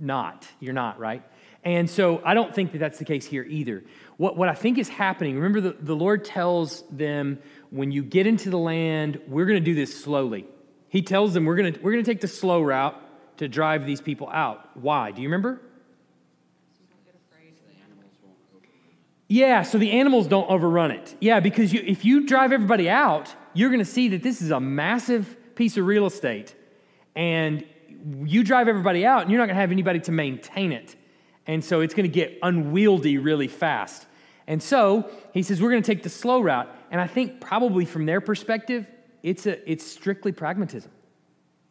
[0.00, 0.46] Not.
[0.60, 1.22] You're not, right?
[1.66, 3.82] And so I don't think that that's the case here either.
[4.18, 8.24] What, what I think is happening, remember, the, the Lord tells them, when you get
[8.24, 10.46] into the land, we're going to do this slowly.
[10.88, 12.94] He tells them, we're going to, we're going to take the slow route
[13.38, 14.76] to drive these people out.
[14.76, 15.10] Why?
[15.10, 15.60] Do you remember?
[19.26, 21.16] Yeah, so the animals don't overrun it.
[21.20, 24.52] Yeah, because you, if you drive everybody out, you're going to see that this is
[24.52, 26.54] a massive piece of real estate.
[27.16, 27.64] And
[28.24, 30.94] you drive everybody out, and you're not going to have anybody to maintain it.
[31.46, 34.06] And so it's going to get unwieldy really fast.
[34.46, 36.68] And so he says, we're going to take the slow route.
[36.90, 38.86] And I think probably from their perspective,
[39.22, 40.90] it's, a, it's strictly pragmatism.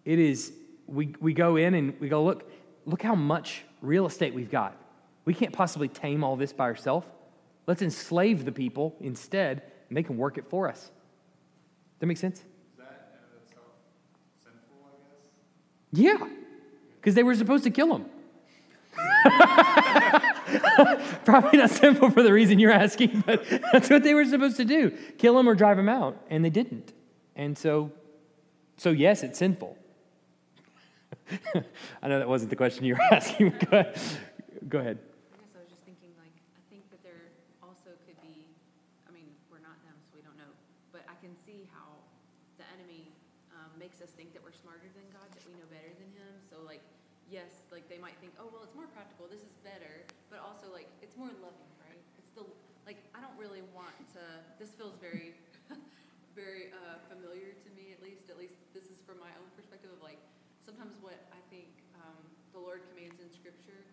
[0.04, 0.54] It is,
[0.88, 2.50] we, we go in and we go, look,
[2.86, 4.76] look how much real estate we've got.
[5.26, 7.08] We can't possibly tame all this by ourselves.
[7.68, 10.82] Let's enslave the people instead, and they can work it for us.
[10.82, 10.92] Does
[12.00, 12.40] that make sense?
[12.40, 12.46] Is
[12.78, 13.66] that in itself
[14.44, 16.20] sinful, I guess?
[16.22, 16.28] Yeah,
[16.98, 18.06] because they were supposed to kill him.
[21.26, 24.66] Probably not simple for the reason you're asking, but that's what they were supposed to
[24.66, 26.94] do kill him or drive him out, and they didn't.
[27.36, 27.92] And so,
[28.78, 29.78] so yes, it's sinful.
[32.02, 33.54] I know that wasn't the question you were asking.
[33.72, 34.00] Go ahead.
[34.70, 34.98] Go ahead.
[35.34, 37.34] I guess I was just thinking, like, I think that there
[37.66, 38.46] also could be,
[39.10, 40.54] I mean, we're not them, so we don't know,
[40.94, 41.98] but I can see how
[42.62, 43.10] the enemy
[43.54, 46.34] um, makes us think that we're smarter than God, that we know better than Him.
[46.46, 46.86] So, like,
[47.30, 50.70] yes, like they might think, oh, well, it's more practical, this is better, but also,
[50.70, 52.02] like, it's more loving, right?
[52.22, 52.46] It's the,
[52.86, 54.22] like, I don't really want to,
[54.62, 55.34] this feels very,
[56.38, 59.90] very uh, familiar to me, at least, at least this is from my own perspective
[59.90, 60.22] of, like,
[60.66, 61.70] sometimes what I think
[62.02, 63.86] um, the Lord commands in Scripture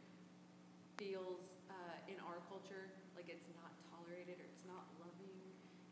[1.12, 5.44] feels uh, in our culture like it's not tolerated or it's not loving,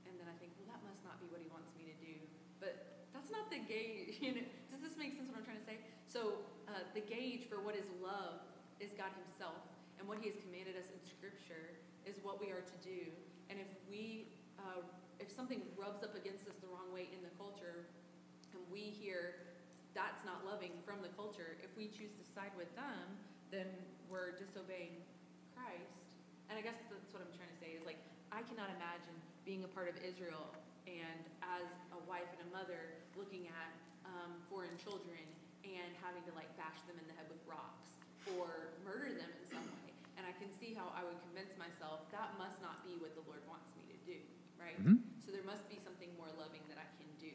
[0.08, 2.16] and then I think, well, that must not be what he wants me to do.
[2.56, 4.16] But that's not the gauge.
[4.24, 5.28] You know, does this make sense?
[5.28, 5.84] What I'm trying to say?
[6.08, 6.40] So
[6.72, 8.40] uh, the gauge for what is love
[8.80, 9.60] is God Himself,
[10.00, 11.76] and what He has commanded us in Scripture
[12.08, 13.12] is what we are to do.
[13.52, 14.80] And if we, uh,
[15.20, 17.84] if something rubs up against us the wrong way in the culture,
[18.56, 19.52] and we hear
[19.92, 23.66] that's not loving from the culture, if we choose to side with them, then
[24.10, 25.02] we're disobeying
[25.54, 26.18] Christ.
[26.50, 27.98] And I guess that's what I'm trying to say is like,
[28.30, 29.14] I cannot imagine
[29.46, 30.50] being a part of Israel
[30.86, 33.70] and as a wife and a mother looking at
[34.06, 35.22] um, foreign children
[35.66, 37.94] and having to like bash them in the head with rocks
[38.38, 39.90] or murder them in some way.
[40.18, 43.24] And I can see how I would convince myself that must not be what the
[43.26, 44.18] Lord wants me to do,
[44.58, 44.76] right?
[44.78, 45.02] Mhm.
[45.22, 47.32] So there must be something more loving that I can do.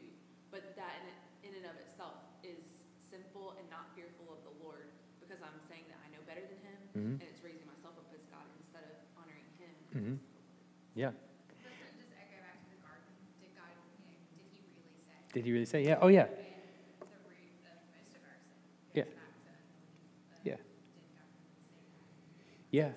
[0.52, 0.94] But that
[1.42, 2.62] in, in and of itself is
[3.00, 7.12] sinful and not fearful of the Lord because I'm saying that better than Him Mhm.
[7.20, 9.72] and it's raising myself up as God instead of honoring Him.
[9.94, 10.18] Mhm.
[10.94, 11.12] Yeah.
[11.62, 13.06] Doesn't just echo back to the garden?
[13.40, 15.16] Did God, you know, did he really say?
[15.32, 15.80] Did he really say?
[15.84, 15.98] Yeah.
[16.00, 16.26] Oh, yeah.
[16.26, 16.34] And
[17.00, 18.60] the root of most of our sin
[18.94, 19.04] Yeah.
[19.04, 20.02] goes back to unbelief.
[20.30, 20.56] but Yeah.
[20.56, 21.80] Did God really say
[22.42, 22.74] that?
[22.74, 22.92] Yeah.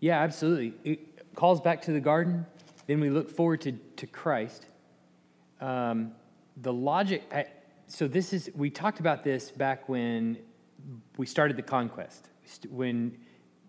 [0.00, 0.74] Yeah, absolutely.
[0.84, 2.46] It calls back to the garden.
[2.86, 4.66] Then we look forward to, to Christ.
[5.60, 6.14] Um,
[6.56, 7.46] the logic, I,
[7.86, 10.38] so this is, we talked about this back when
[11.16, 12.28] we started the conquest.
[12.68, 13.16] When,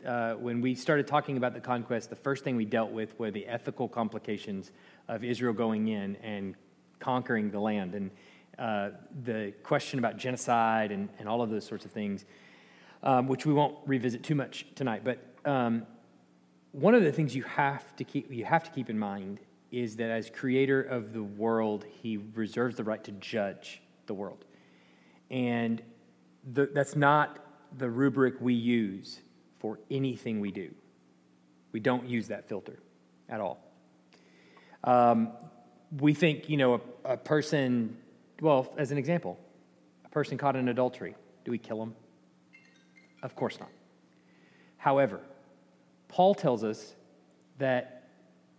[0.06, 3.32] uh, when we started talking about the conquest, the first thing we dealt with were
[3.32, 4.72] the ethical complications
[5.08, 6.56] of Israel going in and
[7.00, 7.96] conquering the land.
[7.96, 8.12] And
[8.58, 8.90] uh,
[9.24, 12.26] the question about genocide and, and all of those sorts of things,
[13.04, 15.04] um, which we won't revisit too much tonight.
[15.04, 15.86] But um,
[16.72, 19.40] one of the things you have to keep you have to keep in mind
[19.72, 24.46] is that as creator of the world, he reserves the right to judge the world,
[25.30, 25.82] and
[26.43, 27.38] the, that's not
[27.77, 29.21] the rubric we use
[29.60, 30.73] for anything we do.
[31.71, 32.80] We don't use that filter
[33.30, 33.63] at all.
[34.84, 35.32] Um,
[35.99, 37.97] we think, you know, a, a person,
[38.41, 39.38] well, as an example,
[40.06, 41.95] a person caught in adultery, do we kill them?
[43.23, 43.69] Of course not.
[44.77, 45.21] However,
[46.08, 46.95] Paul tells us
[47.60, 48.10] that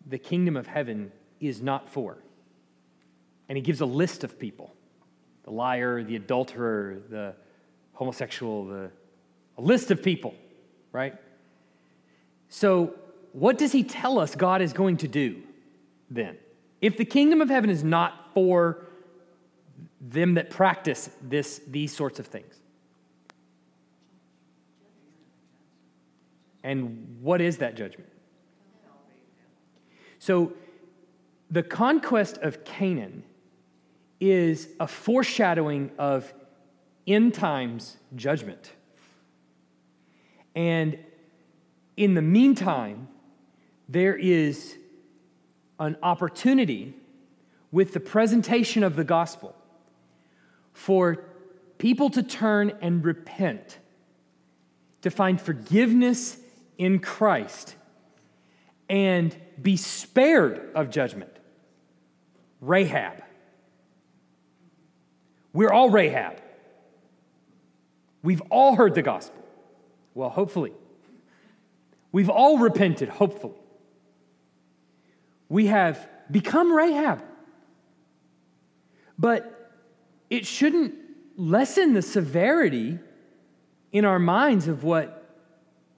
[0.06, 2.18] the kingdom of heaven is not for.
[3.48, 4.74] And he gives a list of people
[5.44, 7.34] the liar, the adulterer, the
[8.02, 8.90] homosexual, the,
[9.58, 10.34] a list of people,
[10.90, 11.14] right?
[12.48, 12.94] So,
[13.32, 15.40] what does he tell us God is going to do
[16.10, 16.36] then?
[16.80, 18.86] If the kingdom of heaven is not for
[20.00, 22.56] them that practice this, these sorts of things,
[26.64, 28.10] and what is that judgment?
[30.18, 30.54] So,
[31.52, 33.22] the conquest of Canaan
[34.20, 36.32] is a foreshadowing of
[37.06, 38.72] end times judgment.
[40.54, 40.98] And
[41.96, 43.08] in the meantime,
[43.88, 44.76] there is
[45.78, 46.94] an opportunity
[47.70, 49.54] with the presentation of the gospel
[50.72, 51.24] for
[51.78, 53.78] people to turn and repent,
[55.00, 56.38] to find forgiveness
[56.78, 57.74] in Christ,
[58.88, 61.34] and be spared of judgment.
[62.60, 63.22] Rahab.
[65.52, 66.40] We're all Rahab.
[68.22, 69.42] We've all heard the gospel.
[70.14, 70.72] Well, hopefully.
[72.12, 73.54] We've all repented, hopefully.
[75.48, 77.22] We have become Rahab.
[79.18, 79.70] But
[80.30, 80.94] it shouldn't
[81.36, 82.98] lessen the severity
[83.92, 85.36] in our minds of what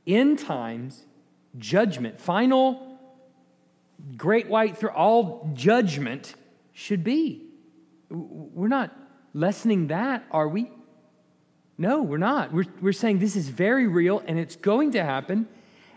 [0.07, 1.05] end times
[1.59, 2.99] judgment, final,
[4.17, 6.35] great white through all judgment
[6.73, 7.47] should be.
[8.11, 8.95] We're not
[9.33, 10.71] lessening that, are we?
[11.77, 12.53] No, we're not.
[12.53, 15.49] We're, we're saying this is very real and it's going to happen.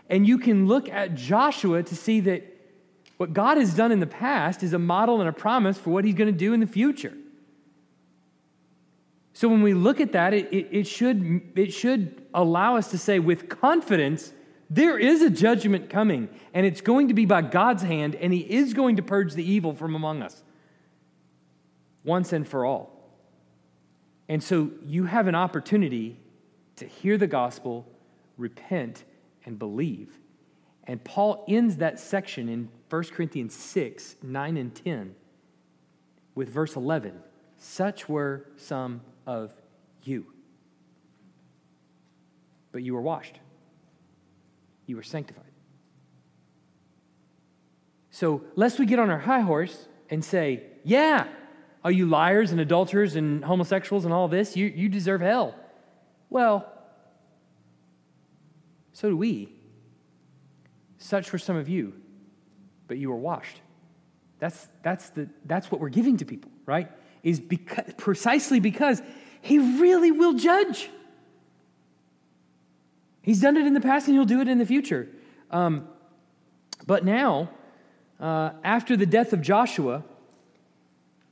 [0.08, 2.44] And you can look at Joshua to see that
[3.16, 6.04] what God has done in the past is a model and a promise for what
[6.04, 7.14] he's going to do in the future.
[9.34, 12.98] So when we look at that, it, it, it, should, it should allow us to
[12.98, 14.32] say with confidence,
[14.70, 18.40] there is a judgment coming, and it's going to be by God's hand, and he
[18.40, 20.42] is going to purge the evil from among us
[22.04, 22.97] once and for all.
[24.28, 26.18] And so you have an opportunity
[26.76, 27.86] to hear the gospel,
[28.36, 29.04] repent,
[29.44, 30.18] and believe.
[30.84, 35.14] And Paul ends that section in 1 Corinthians 6 9 and 10
[36.34, 37.14] with verse 11.
[37.58, 39.52] Such were some of
[40.02, 40.26] you.
[42.70, 43.38] But you were washed,
[44.86, 45.44] you were sanctified.
[48.10, 51.28] So, lest we get on our high horse and say, yeah,
[51.84, 54.56] are you liars and adulterers and homosexuals and all this?
[54.56, 55.54] You, you deserve hell.
[56.30, 56.70] Well,
[58.92, 59.52] so do we.
[60.98, 61.94] Such were some of you,
[62.88, 63.60] but you were washed.
[64.40, 66.90] That's, that's, the, that's what we're giving to people, right?
[67.22, 69.00] Is because, precisely because
[69.40, 70.90] he really will judge.
[73.22, 75.08] He's done it in the past and he'll do it in the future.
[75.50, 75.88] Um,
[76.86, 77.50] but now,
[78.20, 80.02] uh, after the death of Joshua,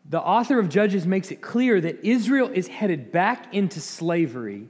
[0.09, 4.69] the author of Judges makes it clear that Israel is headed back into slavery,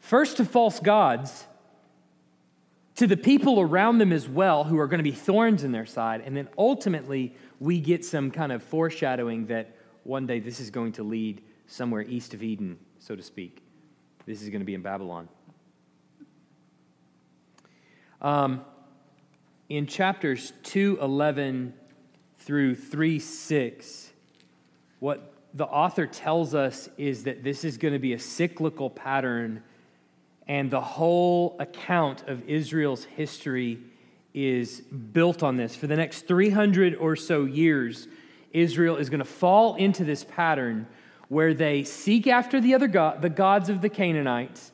[0.00, 1.46] first to false gods,
[2.96, 5.86] to the people around them as well, who are going to be thorns in their
[5.86, 10.70] side, and then ultimately we get some kind of foreshadowing that one day this is
[10.70, 13.62] going to lead somewhere east of Eden, so to speak.
[14.24, 15.28] This is going to be in Babylon.
[18.20, 18.64] Um,
[19.68, 21.72] in chapters 2:11
[22.38, 24.05] through 3 6,
[25.00, 29.62] what the author tells us is that this is going to be a cyclical pattern,
[30.46, 33.78] and the whole account of Israel's history
[34.34, 35.74] is built on this.
[35.74, 38.06] For the next 300 or so years,
[38.52, 40.86] Israel is going to fall into this pattern
[41.28, 44.72] where they seek after the other god, the gods of the Canaanites.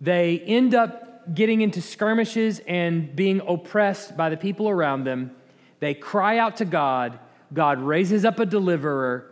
[0.00, 5.32] They end up getting into skirmishes and being oppressed by the people around them.
[5.80, 7.18] They cry out to God.
[7.52, 9.30] God raises up a deliverer.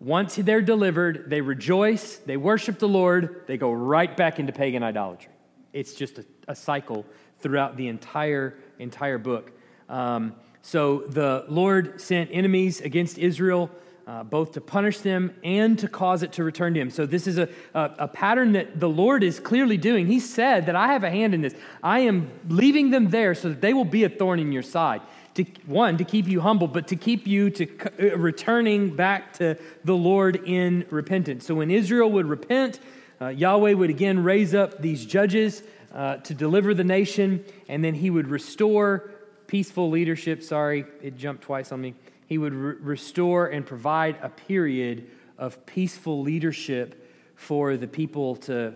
[0.00, 4.82] Once they're delivered, they rejoice, they worship the Lord, they go right back into pagan
[4.82, 5.30] idolatry.
[5.74, 7.04] It's just a, a cycle
[7.40, 9.52] throughout the entire, entire book.
[9.90, 13.70] Um, so the Lord sent enemies against Israel
[14.10, 16.90] uh, both to punish them and to cause it to return to him.
[16.90, 20.08] So, this is a, a, a pattern that the Lord is clearly doing.
[20.08, 21.54] He said that I have a hand in this.
[21.80, 25.00] I am leaving them there so that they will be a thorn in your side.
[25.34, 29.56] To, one, to keep you humble, but to keep you to uh, returning back to
[29.84, 31.46] the Lord in repentance.
[31.46, 32.80] So, when Israel would repent,
[33.20, 35.62] uh, Yahweh would again raise up these judges
[35.94, 39.10] uh, to deliver the nation, and then he would restore
[39.46, 40.42] peaceful leadership.
[40.42, 41.94] Sorry, it jumped twice on me.
[42.26, 48.74] He would re- restore and provide a period of peaceful leadership for the people to,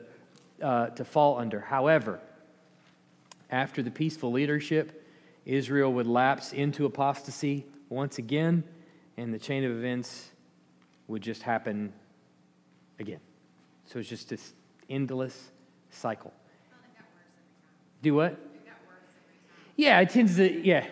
[0.63, 1.61] uh, to fall under.
[1.61, 2.21] However,
[3.51, 5.04] after the peaceful leadership,
[5.47, 8.65] Israel would lapse into apostasy once again,
[9.17, 10.31] and the chain of events
[11.07, 11.93] would just happen
[12.99, 13.21] again.
[13.87, 14.55] So it's just this
[14.89, 15.51] endless
[15.91, 16.33] cycle.
[18.03, 18.39] Do what?
[19.77, 20.87] Yeah, it tends to, yeah.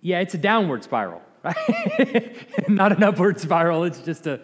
[0.00, 2.36] Yeah, it's a downward spiral, right?
[2.68, 3.84] Not an upward spiral.
[3.84, 4.40] It's just a.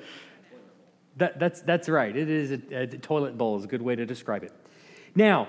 [1.16, 2.16] That, that's, that's right.
[2.16, 4.52] It is a, a toilet bowl is a good way to describe it.
[5.16, 5.48] Now,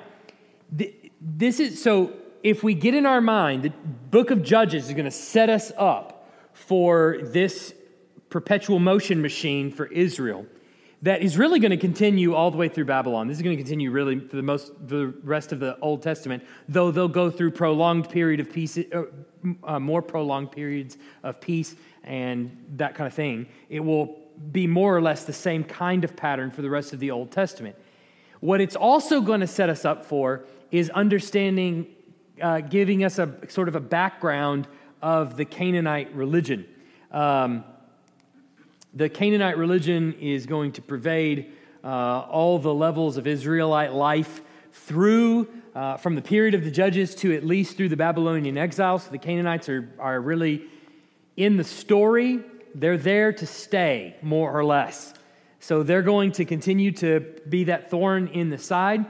[0.76, 2.14] th- this is so.
[2.42, 5.74] If we get in our mind, the book of Judges is going to set us
[5.78, 7.74] up for this
[8.30, 10.46] perpetual motion machine for Israel
[11.02, 13.28] that is really going to continue all the way through Babylon.
[13.28, 16.02] This is going to continue really for the most for the rest of the Old
[16.02, 19.04] Testament, though they'll go through prolonged period of peace, uh,
[19.64, 23.48] uh, more prolonged periods of peace and that kind of thing.
[23.70, 24.18] It will
[24.52, 27.32] be more or less the same kind of pattern for the rest of the Old
[27.32, 27.76] Testament.
[28.42, 31.88] What it's also going to set us up for is understanding,
[32.42, 34.68] uh, giving us a sort of a background
[35.02, 36.66] of the Canaanite religion.
[37.12, 37.64] Um,
[38.94, 41.54] the Canaanite religion is going to pervade
[41.84, 44.42] uh, all the levels of Israelite life
[44.74, 49.00] through, uh, from the period of the judges to at least through the Babylonian exile.
[49.00, 50.64] So the Canaanites are, are really
[51.38, 52.40] in the story,
[52.76, 55.14] they're there to stay, more or less.
[55.60, 59.06] So they're going to continue to be that thorn in the side.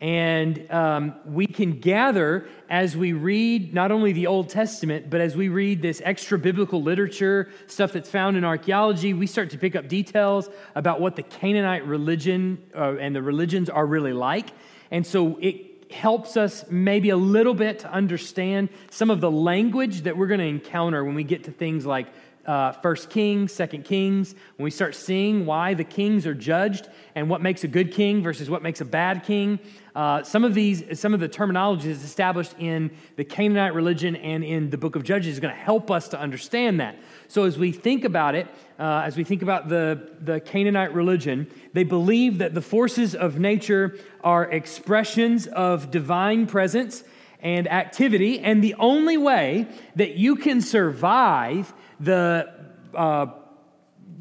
[0.00, 5.36] And um, we can gather as we read not only the Old Testament, but as
[5.36, 9.76] we read this extra biblical literature, stuff that's found in archaeology, we start to pick
[9.76, 14.48] up details about what the Canaanite religion uh, and the religions are really like.
[14.90, 20.02] And so it helps us maybe a little bit to understand some of the language
[20.02, 22.06] that we're going to encounter when we get to things like
[22.46, 27.28] uh, First Kings, Second Kings, when we start seeing why the kings are judged and
[27.28, 29.58] what makes a good king versus what makes a bad king.
[29.94, 34.44] Uh, some of these, some of the terminology is established in the Canaanite religion and
[34.44, 36.96] in the Book of Judges is going to help us to understand that.
[37.28, 38.46] So as we think about it,
[38.78, 43.38] uh, as we think about the the Canaanite religion, they believe that the forces of
[43.38, 47.04] nature are expressions of divine presence
[47.42, 49.66] and activity, and the only way
[49.96, 52.52] that you can survive the
[52.94, 53.26] uh,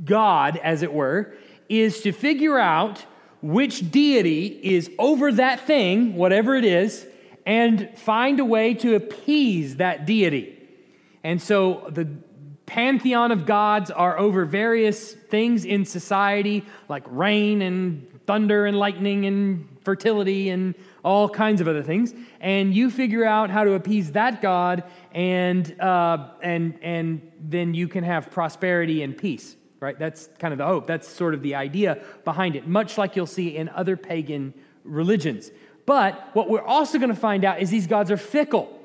[0.03, 1.33] God, as it were,
[1.67, 3.05] is to figure out
[3.41, 7.07] which deity is over that thing, whatever it is,
[7.45, 10.57] and find a way to appease that deity.
[11.23, 12.07] And so the
[12.65, 19.25] pantheon of gods are over various things in society, like rain and thunder and lightning
[19.25, 22.13] and fertility and all kinds of other things.
[22.39, 27.87] And you figure out how to appease that God, and, uh, and, and then you
[27.87, 29.97] can have prosperity and peace, right?
[29.97, 30.87] That's kind of the hope.
[30.87, 35.51] That's sort of the idea behind it, much like you'll see in other pagan religions.
[35.85, 38.75] But what we're also going to find out is these gods are fickle.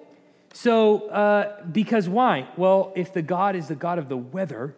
[0.55, 2.49] So, uh, because why?
[2.57, 4.75] Well, if the God is the God of the weather,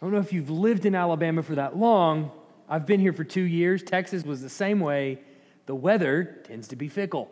[0.00, 2.30] I don't know if you've lived in Alabama for that long.
[2.70, 3.82] I've been here for two years.
[3.82, 5.18] Texas was the same way.
[5.66, 7.28] The weather tends to be fickle.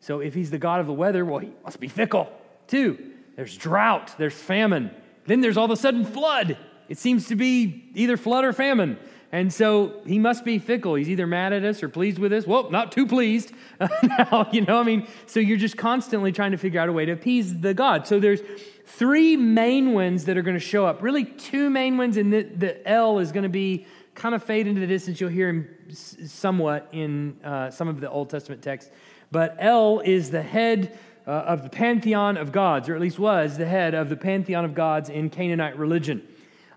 [0.00, 2.30] So if he's the God of the weather, well, he must be fickle
[2.68, 2.98] too.
[3.36, 4.90] There's drought, there's famine.
[5.24, 6.58] Then there's all of a sudden flood.
[6.90, 8.98] It seems to be either flood or famine.
[9.32, 10.94] And so he must be fickle.
[10.94, 12.46] He's either mad at us or pleased with us.
[12.46, 13.52] Well, not too pleased.
[14.02, 17.06] now, you know, I mean, so you're just constantly trying to figure out a way
[17.06, 18.06] to appease the God.
[18.06, 18.40] So there's
[18.84, 21.02] three main ones that are going to show up.
[21.02, 23.86] Really, two main ones, and the, the El is going to be
[24.16, 25.20] kind of fade into the distance.
[25.20, 28.90] You'll hear him somewhat in uh, some of the Old Testament texts.
[29.30, 33.58] But El is the head uh, of the pantheon of gods, or at least was
[33.58, 36.26] the head of the pantheon of gods in Canaanite religion.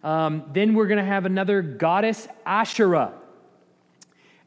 [0.03, 3.13] Um, then we're going to have another goddess, Asherah.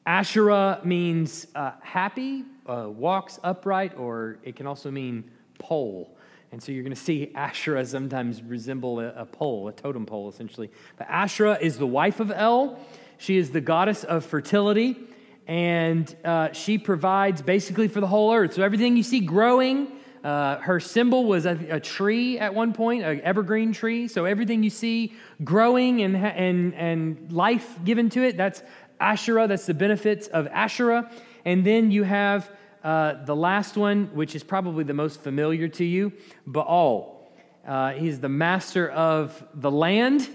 [0.05, 6.17] Asherah means uh, happy, uh, walks upright, or it can also mean pole.
[6.53, 10.71] And so you're going to see Asherah sometimes resemble a, pole, a totem pole, essentially.
[10.99, 12.79] But Asherah is the wife of El.
[13.19, 15.01] She is the goddess of fertility,
[15.47, 18.53] and uh, she provides basically for the whole earth.
[18.53, 19.89] So everything you see growing
[20.23, 24.07] Uh, her symbol was a, a tree at one point, an evergreen tree.
[24.07, 28.63] So everything you see growing and, and, and life given to it, that's
[29.01, 29.49] Asherah.
[29.49, 31.11] That's the benefits of Asherah.
[31.45, 32.49] And then you have
[32.83, 36.13] uh, the last one, which is probably the most familiar to you
[36.47, 37.31] Baal.
[37.67, 40.29] Uh, he's the master of the land.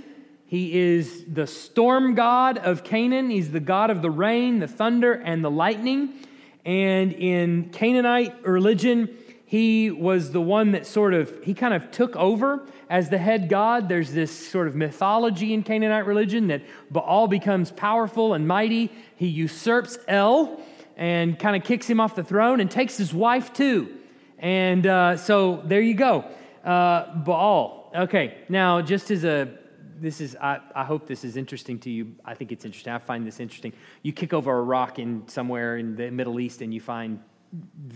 [0.45, 3.29] He is the storm god of Canaan.
[3.29, 6.13] He's the god of the rain, the thunder, and the lightning.
[6.63, 9.09] And in Canaanite religion,
[9.45, 13.49] he was the one that sort of, he kind of took over as the head
[13.49, 13.89] god.
[13.89, 18.91] There's this sort of mythology in Canaanite religion that Baal becomes powerful and mighty.
[19.17, 20.61] He usurps El
[20.97, 23.95] and kind of kicks him off the throne and takes his wife too.
[24.39, 26.25] And uh, so there you go.
[26.65, 27.91] Uh, Baal.
[27.95, 29.57] Okay, now just as a
[29.99, 32.99] this is I, I hope this is interesting to you i think it's interesting i
[32.99, 33.73] find this interesting
[34.03, 37.19] you kick over a rock in somewhere in the middle east and you find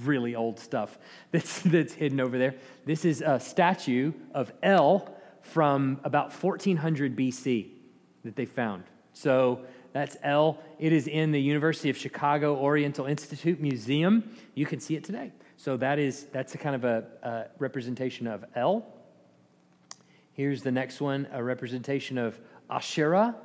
[0.04, 0.97] really old stuff
[1.32, 7.68] that's that's hidden over there this is a statue of el from about 1400 bc
[8.24, 8.84] that they found
[9.14, 9.62] so
[9.93, 10.59] that's El.
[10.79, 15.31] it is in the university of chicago oriental institute museum you can see it today
[15.61, 18.83] so that is that's a kind of a, a representation of El.
[20.33, 23.35] Here's the next one a representation of Asherah,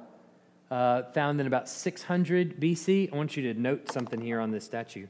[0.70, 3.12] uh, found in about 600 BC.
[3.12, 5.00] I want you to note something here on this statue.
[5.00, 5.08] You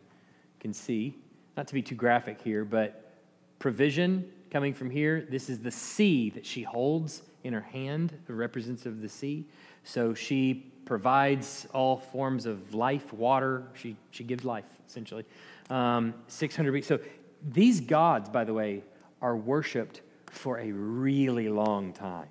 [0.58, 1.16] can see,
[1.56, 3.14] not to be too graphic here, but
[3.60, 5.28] provision coming from here.
[5.30, 9.46] This is the sea that she holds in her hand, the represents of the sea.
[9.84, 13.64] So she provides all forms of life, water.
[13.74, 15.26] She, she gives life, essentially.
[15.68, 16.84] Um, 600 BC.
[16.84, 17.00] So
[17.46, 18.82] these gods, by the way,
[19.20, 22.28] are worshiped for a really long time.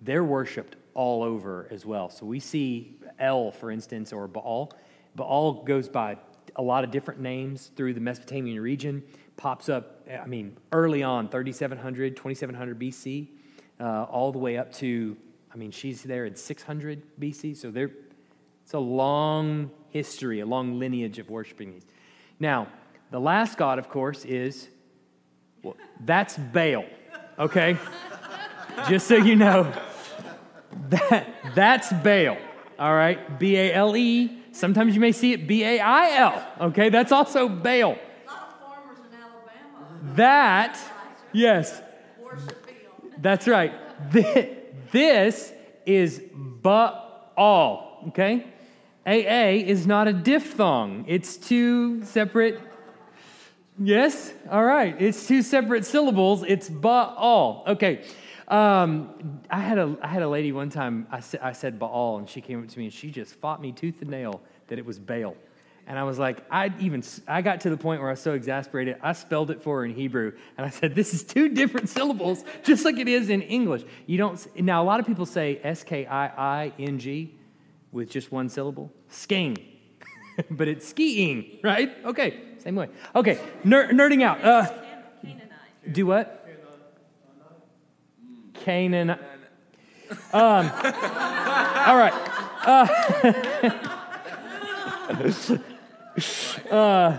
[0.00, 2.08] They're worshiped all over as well.
[2.08, 4.72] So we see El, for instance, or Baal.
[5.14, 6.16] Baal goes by
[6.56, 9.02] a lot of different names through the Mesopotamian region,
[9.36, 13.28] pops up, I mean, early on, 3700, 2700 BC,
[13.78, 15.16] uh, all the way up to,
[15.52, 17.56] I mean, she's there in 600 BC.
[17.56, 17.90] So there,
[18.62, 21.86] it's a long history, a long lineage of worshiping these.
[22.38, 22.68] Now,
[23.10, 24.68] the last god, of course, is
[25.62, 26.84] well, that's Baal,
[27.38, 27.76] okay?
[28.88, 29.72] Just so you know,
[30.88, 32.38] that, that's Baal,
[32.78, 33.38] all right?
[33.38, 34.38] B A L E.
[34.52, 36.88] Sometimes you may see it B A I L, okay?
[36.88, 37.72] That's also Baal.
[37.72, 37.98] A lot
[38.48, 40.78] of farmers in Alabama That,
[41.32, 41.80] yes,
[42.22, 43.10] worship Baal.
[43.18, 43.72] that's right.
[44.12, 44.56] Thi-
[44.92, 45.52] This
[45.86, 48.46] is Baal, okay?
[49.06, 52.60] AA is not a diphthong, it's two separate
[53.82, 54.34] Yes?
[54.50, 54.94] All right.
[55.00, 56.44] It's two separate syllables.
[56.46, 57.64] It's Baal.
[57.66, 58.04] Okay.
[58.46, 62.18] Um, I, had a, I had a lady one time, I, sa- I said Baal,
[62.18, 64.78] and she came up to me and she just fought me tooth and nail that
[64.78, 65.34] it was Baal.
[65.90, 68.34] And I was like, I even, I got to the point where I was so
[68.34, 70.30] exasperated, I spelled it for her in Hebrew.
[70.56, 73.82] And I said, this is two different syllables, just like it is in English.
[74.06, 77.34] You don't, now a lot of people say S K I I N G
[77.90, 78.92] with just one syllable.
[79.08, 79.58] Sking.
[80.52, 81.92] but it's skiing, right?
[82.04, 82.88] Okay, same way.
[83.16, 84.44] Okay, ner- nerding out.
[84.44, 84.72] Uh,
[85.90, 86.46] do what?
[88.54, 89.10] Canaan.
[89.10, 89.18] Um,
[90.32, 92.14] all right.
[92.64, 92.86] Uh,
[96.70, 97.18] uh,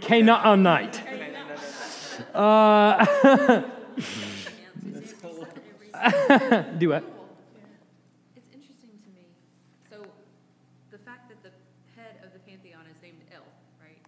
[0.00, 1.02] Canaanite.
[2.34, 3.04] Uh,
[6.78, 7.02] do what?
[8.36, 9.26] It's interesting to me.
[9.90, 10.06] So,
[10.90, 11.50] the fact that the
[11.96, 13.42] head of the pantheon is named El,
[13.80, 13.98] right?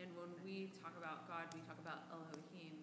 [0.00, 2.74] And when we talk about God, we talk about Elohim,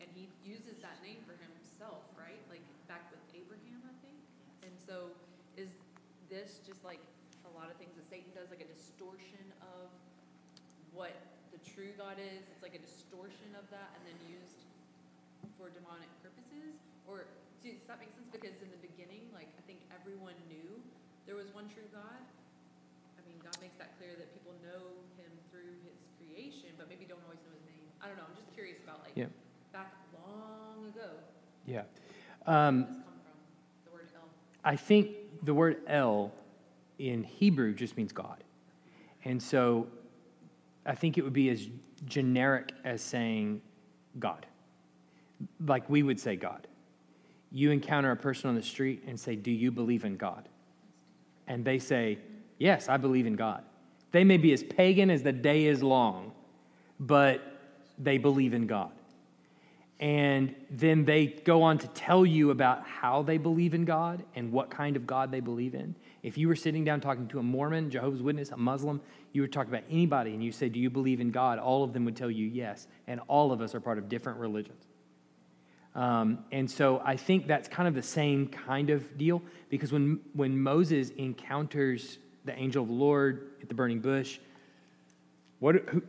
[0.00, 2.40] and he uses that name for himself, right?
[2.50, 4.18] Like back with Abraham, I think.
[4.66, 5.14] And so,
[5.54, 5.76] is
[6.32, 7.00] this just like
[7.46, 8.70] a lot of things that Satan does, like a
[9.02, 9.90] distortion of
[10.94, 11.10] what
[11.50, 12.46] the true God is?
[12.54, 14.62] It's like a distortion of that, and then used
[15.58, 16.78] for demonic purposes?
[17.10, 17.26] Or
[17.66, 18.30] does that make sense?
[18.30, 20.78] Because in the beginning, like I think everyone knew
[21.26, 22.22] there was one true God.
[23.18, 27.02] I mean, God makes that clear that people know Him through His creation, but maybe
[27.02, 27.86] don't always know His name.
[27.98, 28.26] I don't know.
[28.30, 29.30] I'm just curious about like Yeah.
[29.74, 31.18] back long ago.
[31.66, 31.90] Yeah.
[32.46, 33.38] Where Um, does this come from?
[33.82, 34.26] The word El.
[34.62, 35.06] I think
[35.42, 36.30] the word El
[37.02, 38.42] in Hebrew just means God.
[39.24, 39.86] And so
[40.84, 41.68] I think it would be as
[42.04, 43.62] generic as saying
[44.18, 44.46] God.
[45.64, 46.66] Like we would say God.
[47.50, 50.48] You encounter a person on the street and say, Do you believe in God?
[51.46, 52.18] And they say,
[52.58, 53.64] Yes, I believe in God.
[54.12, 56.32] They may be as pagan as the day is long,
[57.00, 57.40] but
[57.98, 58.92] they believe in God.
[60.00, 64.50] And then they go on to tell you about how they believe in God and
[64.50, 65.94] what kind of God they believe in.
[66.22, 69.00] If you were sitting down talking to a Mormon, Jehovah's Witness, a Muslim,
[69.32, 71.58] you were talking about anybody and you say, Do you believe in God?
[71.58, 72.86] All of them would tell you yes.
[73.06, 74.86] And all of us are part of different religions.
[75.94, 80.20] Um, and so I think that's kind of the same kind of deal because when,
[80.32, 84.38] when Moses encounters the angel of the Lord at the burning bush,
[85.58, 86.02] what, who,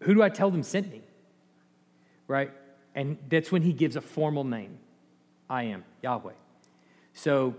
[0.00, 1.02] who do I tell them sent me?
[2.28, 2.50] Right?
[2.94, 4.78] And that's when he gives a formal name
[5.48, 6.32] I am, Yahweh.
[7.12, 7.54] So,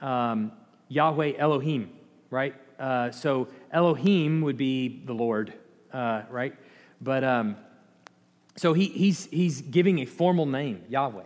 [0.00, 0.52] um,
[0.90, 1.90] Yahweh Elohim,
[2.30, 2.54] right?
[2.78, 5.54] Uh, so, Elohim would be the Lord,
[5.92, 6.54] uh, right?
[7.00, 7.56] But um,
[8.56, 11.22] so he, he's, he's giving a formal name, Yahweh,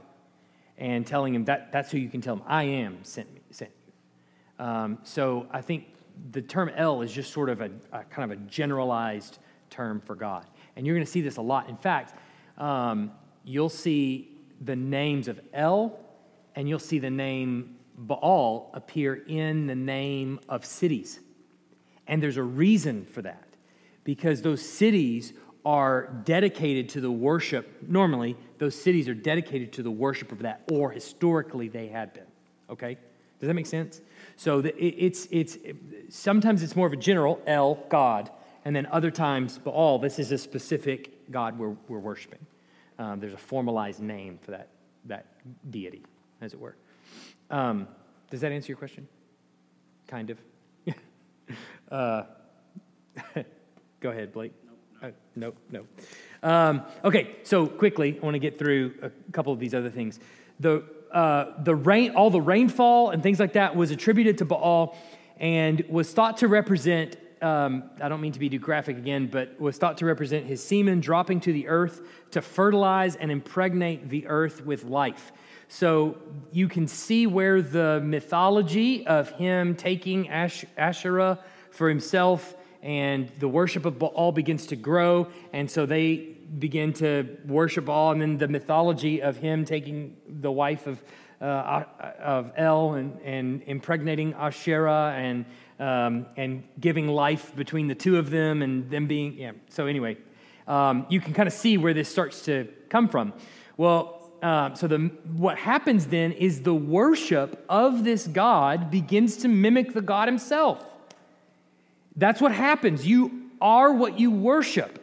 [0.79, 3.71] and telling him that that's who you can tell him, I am sent me, sent
[3.87, 4.65] you.
[4.65, 5.87] Um, so I think
[6.31, 9.39] the term El is just sort of a, a, kind of a generalized
[9.71, 10.47] term for God.
[10.77, 11.69] And you're going to see this a lot.
[11.69, 12.15] In fact,
[12.59, 13.13] um,
[13.45, 15.99] you'll see the names of El
[16.55, 21.21] and you'll see the name Baal appear in the name of cities.
[22.07, 23.49] And there's a reason for that
[24.03, 25.33] because those cities
[25.65, 27.83] are dedicated to the worship.
[27.87, 32.27] Normally, those cities are dedicated to the worship of that, or historically they had been.
[32.69, 32.99] Okay?
[33.41, 34.01] Does that make sense?
[34.37, 35.57] So the, it, it's, it's,
[36.11, 38.31] sometimes it's more of a general, El, God,
[38.65, 42.45] and then other times, Baal, this is a specific God we're, we're worshiping.
[42.99, 44.69] Um, there's a formalized name for that,
[45.07, 45.27] that
[45.71, 46.03] deity,
[46.41, 46.77] as it were.
[47.55, 47.87] Um,
[48.31, 49.07] does that answer your question?
[50.09, 50.39] Kind of.
[51.89, 52.25] uh,
[54.01, 54.53] go ahead, Blake.
[54.61, 55.87] Nope, uh, nope, no.
[56.43, 60.19] Um, okay, so quickly, I want to get through a couple of these other things.
[60.59, 60.83] The,
[61.13, 64.97] uh, the rain, all the rainfall and things like that was attributed to Baal
[65.39, 69.61] and was thought to represent um, I don't mean to be too graphic again, but
[69.61, 72.01] was thought to represent his semen dropping to the earth
[72.31, 75.31] to fertilize and impregnate the earth with life.
[75.69, 76.17] So
[76.53, 81.39] you can see where the mythology of him taking Ash- Asherah
[81.71, 85.29] for himself and the worship of Baal begins to grow.
[85.53, 86.17] And so they
[86.59, 88.13] begin to worship Baal.
[88.13, 91.03] And then the mythology of him taking the wife of,
[91.41, 91.85] uh,
[92.21, 95.47] of El and, and impregnating Asherah and
[95.79, 99.53] um, and giving life between the two of them and them being, yeah.
[99.71, 100.17] So, anyway,
[100.67, 103.33] um, you can kind of see where this starts to come from.
[103.77, 109.49] Well, uh, so the, what happens then is the worship of this God begins to
[109.49, 110.85] mimic the God himself.
[112.15, 113.07] That's what happens.
[113.07, 115.03] You are what you worship,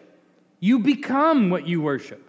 [0.59, 2.23] you become what you worship.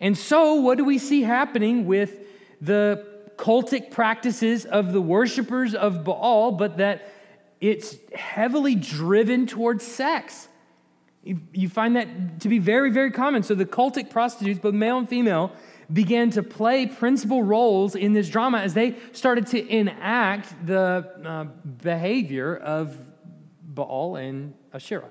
[0.00, 2.18] And so, what do we see happening with
[2.60, 3.06] the
[3.36, 7.12] cultic practices of the worshipers of Baal, but that
[7.60, 10.48] it's heavily driven towards sex.
[11.22, 13.42] You, find that to be very, very common.
[13.42, 15.52] So the cultic prostitutes, both male and female,
[15.92, 21.44] began to play principal roles in this drama as they started to enact the uh,
[21.82, 22.96] behavior of
[23.62, 25.10] Baal and Asherah.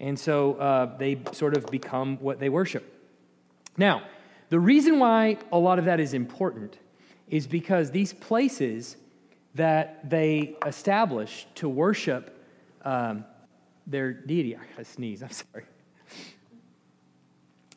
[0.00, 2.90] And so uh, they sort of become what they worship.
[3.76, 4.02] Now,
[4.48, 6.78] the reason why a lot of that is important
[7.28, 8.96] is because these places
[9.54, 12.36] that they established to worship
[12.82, 13.24] um,
[13.86, 14.56] their deity.
[14.56, 15.64] I gotta sneeze, I'm sorry.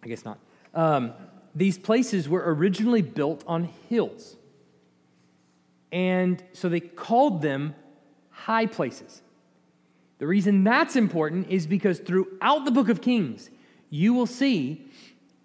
[0.03, 0.39] I guess not.
[0.73, 1.13] Um,
[1.57, 4.35] these places were originally built on hills.
[5.91, 7.73] And so they called them
[8.29, 9.23] high places.
[10.19, 13.49] The reason that's important is because throughout the book of Kings,
[13.89, 14.91] you will see,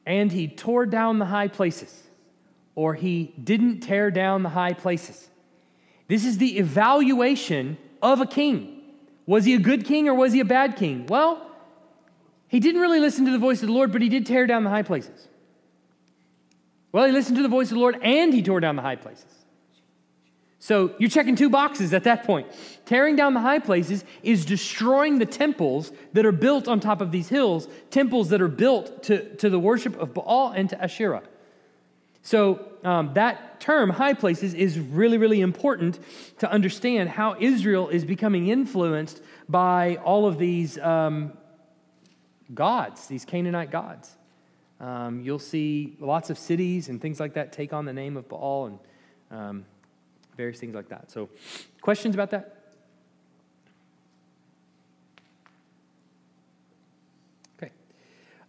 [0.04, 2.02] and he tore down the high places,
[2.74, 5.30] or he didn't tear down the high places.
[6.08, 8.82] This is the evaluation of a king.
[9.24, 11.06] Was he a good king or was he a bad king?
[11.06, 11.50] Well,
[12.48, 14.64] he didn't really listen to the voice of the Lord, but he did tear down
[14.64, 15.28] the high places.
[16.92, 18.96] Well, he listened to the voice of the Lord and he tore down the high
[18.96, 19.26] places.
[20.58, 22.46] So you're checking two boxes at that point.
[22.84, 27.10] Tearing down the high places is destroying the temples that are built on top of
[27.10, 31.24] these hills, temples that are built to, to the worship of Baal and to Asherah.
[32.22, 35.98] So um, that term, high places, is really, really important
[36.38, 41.32] to understand how Israel is becoming influenced by all of these um,
[42.54, 44.16] gods, these Canaanite gods.
[44.82, 48.28] Um, you'll see lots of cities and things like that take on the name of
[48.28, 48.78] Baal and
[49.30, 49.64] um,
[50.36, 51.08] various things like that.
[51.08, 51.28] So,
[51.80, 52.56] questions about that?
[57.56, 57.72] Okay.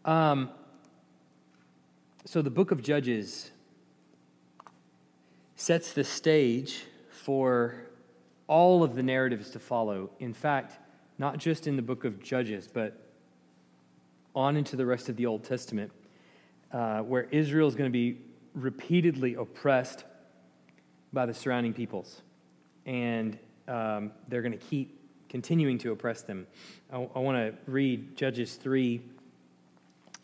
[0.04, 0.50] Um,
[2.26, 3.52] so, the book of Judges
[5.56, 7.76] sets the stage for
[8.48, 10.10] all of the narratives to follow.
[10.20, 10.80] In fact,
[11.20, 13.00] not just in the book of Judges, but
[14.36, 15.92] on into the rest of the Old Testament,
[16.74, 18.18] uh, where Israel is going to be
[18.56, 20.04] repeatedly oppressed
[21.14, 22.22] by the surrounding peoples.
[22.86, 25.00] And um, they're going to keep
[25.30, 26.48] continuing to oppress them.
[26.92, 29.02] I, I want to read Judges 3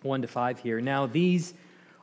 [0.01, 0.79] 1 to 5 here.
[0.79, 1.53] Now, these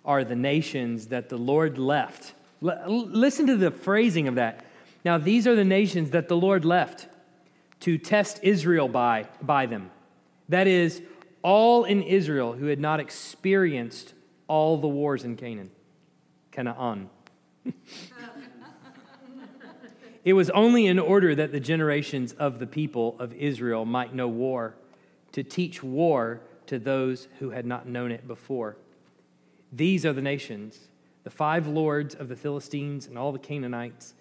[0.05, 2.35] are the nations that the Lord left.
[2.63, 4.67] L- listen to the phrasing of that.
[5.05, 7.09] Now, these are the nations that the Lord left
[7.81, 9.91] to test Israel by, by them.
[10.49, 11.01] That is,
[11.43, 14.15] all in Israel who had not experienced
[14.49, 15.71] all the wars in Canaan.
[16.53, 17.11] Canaan.
[20.25, 24.29] it was only in order that the generations of the people of Israel might know
[24.29, 24.77] war,
[25.33, 28.77] to teach war to those who had not known it before.
[29.73, 30.89] These are the nations,
[31.25, 34.15] the five lords of the Philistines and all the Canaanites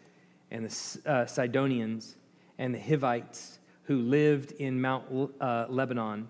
[0.51, 2.15] and the uh, Sidonians
[2.57, 6.27] and the Hivites who lived in Mount uh, Lebanon,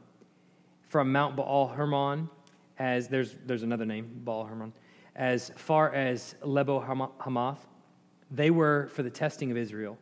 [0.87, 2.29] from Mount Baal Hermon,
[2.77, 4.73] as there's, there's another name, Baal Hermon,
[5.15, 6.79] as far as Lebo
[7.19, 7.65] Hamath.
[8.31, 9.97] They were for the testing of Israel,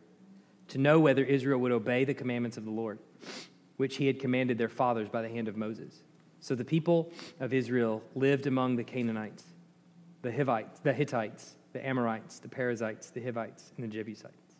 [0.69, 2.99] to know whether Israel would obey the commandments of the Lord,
[3.77, 6.03] which he had commanded their fathers by the hand of Moses.
[6.39, 9.43] So the people of Israel lived among the Canaanites,
[10.21, 14.55] the Hivites, the Hittites, the Amorites, the Perizzites, the Hivites, and the Jebusites.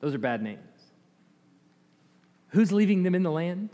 [0.00, 0.60] Those are bad names.
[2.48, 3.70] Who's leaving them in the land?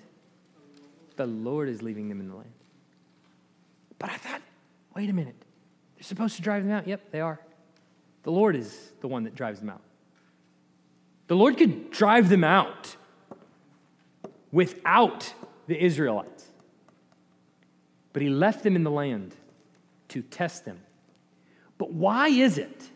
[1.17, 2.53] The Lord is leaving them in the land.
[3.99, 4.43] But I thought,
[4.95, 5.37] wait a minute.
[5.97, 6.87] They're supposed to drive them out.
[6.87, 7.41] Yep, they are.
[8.25, 9.83] The Lord is the one that drives them out.
[11.27, 12.97] The Lord could drive them out
[14.53, 15.33] without
[15.67, 16.49] the Israelites.
[18.12, 19.35] But He left them in the land
[20.09, 20.81] to test them.
[21.79, 22.89] But why is it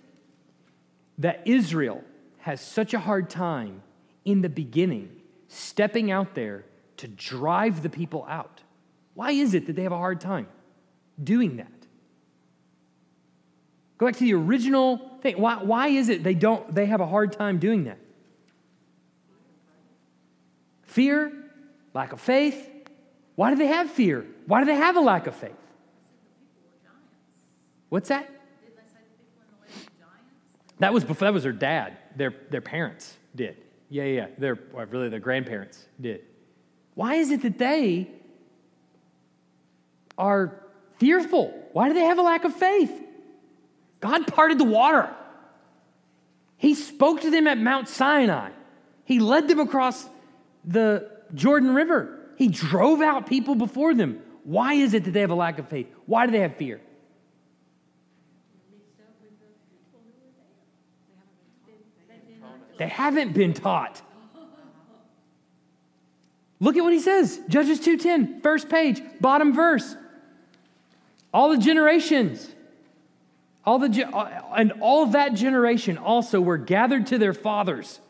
[1.18, 2.04] that Israel
[2.38, 3.82] has such a hard time
[4.24, 5.10] in the beginning
[5.48, 6.64] stepping out there
[6.98, 8.60] to drive the people out.
[9.14, 10.46] Why is it that they have a hard time
[11.22, 11.72] doing that?
[13.98, 15.40] Go back to the original thing.
[15.40, 17.98] Why, why is it they don't they have a hard time doing that?
[20.84, 21.32] Fear,
[21.94, 22.70] lack of faith.
[23.34, 24.24] Why do they have fear?
[24.46, 25.52] Why do they have a lack of faith?
[27.88, 28.30] What's that?
[30.78, 33.56] That was before that was their dad their, their parents did.
[33.88, 36.22] Yeah, yeah, their, well, really their grandparents did.
[36.98, 38.08] Why is it that they
[40.18, 40.64] are
[40.96, 41.54] fearful?
[41.72, 42.90] Why do they have a lack of faith?
[44.00, 45.08] God parted the water.
[46.56, 48.50] He spoke to them at Mount Sinai.
[49.04, 50.08] He led them across
[50.64, 52.18] the Jordan River.
[52.36, 54.20] He drove out people before them.
[54.42, 55.86] Why is it that they have a lack of faith?
[56.06, 56.80] Why do they have fear?
[62.76, 64.02] They haven't been taught.
[66.60, 67.40] Look at what he says.
[67.48, 69.96] Judges 2:10, first page, bottom verse.
[71.32, 72.48] All the generations
[73.68, 78.00] all the uh, and all that generation also were gathered to their fathers.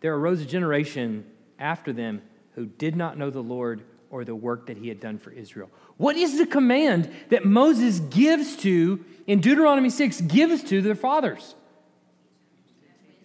[0.00, 1.26] There arose a generation
[1.58, 2.22] after them
[2.54, 5.68] who did not know the Lord or the work that he had done for Israel.
[5.98, 11.54] What is the command that Moses gives to in Deuteronomy 6 gives to their fathers?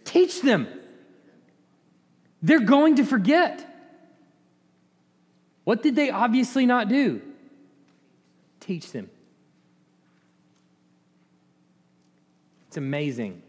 [0.03, 0.67] Teach them.
[2.41, 3.70] They're going to forget.
[5.71, 7.21] What did they obviously not do?
[8.59, 9.09] Teach them.
[12.67, 13.41] It's amazing.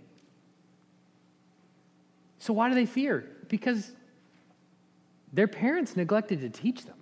[2.39, 3.29] So, why do they fear?
[3.49, 3.91] Because
[5.33, 6.95] their parents neglected to teach them.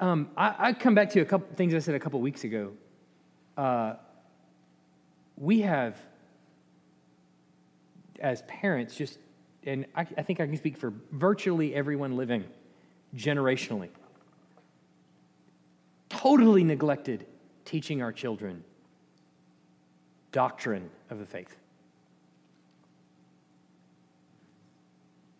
[0.00, 2.72] Um, I, I, come back to a couple things I said a couple weeks ago.
[3.56, 3.94] Uh,
[5.38, 5.96] we have,
[8.20, 9.18] as parents, just,
[9.64, 12.44] and I, I think I can speak for virtually everyone living
[13.16, 13.88] generationally,
[16.08, 17.26] totally neglected
[17.64, 18.64] teaching our children
[20.32, 21.54] doctrine of the faith.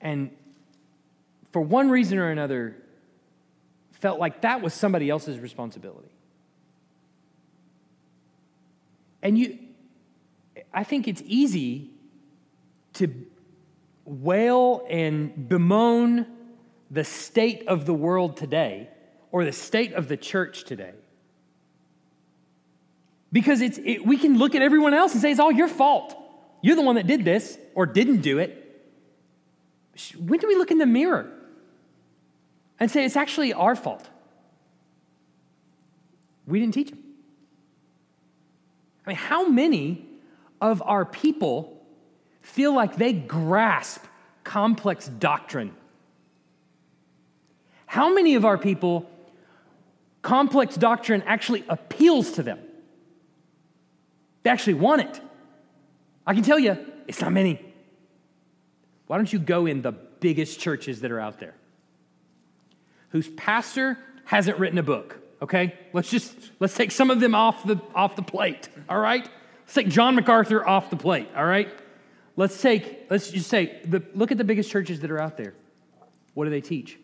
[0.00, 0.30] And
[1.50, 2.76] for one reason or another,
[3.92, 6.10] felt like that was somebody else's responsibility.
[9.22, 9.58] And you,
[10.74, 11.90] I think it's easy
[12.94, 13.06] to
[14.12, 16.26] wail and bemoan
[16.90, 18.88] the state of the world today
[19.30, 20.92] or the state of the church today.
[23.32, 26.14] Because it's, it, we can look at everyone else and say, it's all your fault.
[26.60, 28.58] You're the one that did this or didn't do it.
[30.18, 31.32] When do we look in the mirror
[32.78, 34.06] and say, it's actually our fault?
[36.46, 37.02] We didn't teach them.
[39.06, 40.06] I mean, how many
[40.60, 41.81] of our people
[42.42, 44.04] feel like they grasp
[44.44, 45.74] complex doctrine?
[47.86, 49.08] How many of our people,
[50.22, 52.58] complex doctrine actually appeals to them?
[54.42, 55.20] They actually want it.
[56.26, 57.60] I can tell you, it's not many.
[59.06, 61.54] Why don't you go in the biggest churches that are out there?
[63.10, 65.74] Whose pastor hasn't written a book, okay?
[65.92, 69.22] Let's just let's take some of them off the off the plate, all right?
[69.22, 71.68] Let's take John MacArthur off the plate, all right?
[72.36, 75.54] Let's take let's just say the, look at the biggest churches that are out there.
[76.34, 76.98] What do they teach?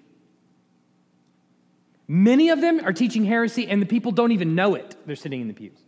[2.07, 4.97] Many of them are teaching heresy, and the people don't even know it.
[5.07, 5.79] They're sitting in the pews.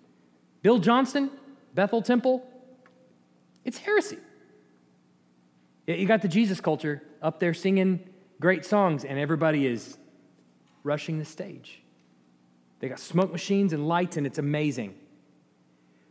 [0.62, 1.30] Bill Johnson,
[1.74, 2.46] Bethel Temple,
[3.64, 4.18] it's heresy.
[5.86, 8.00] You got the Jesus culture up there singing
[8.38, 9.96] great songs, and everybody is
[10.84, 11.82] rushing the stage.
[12.80, 14.94] They got smoke machines and lights, and it's amazing.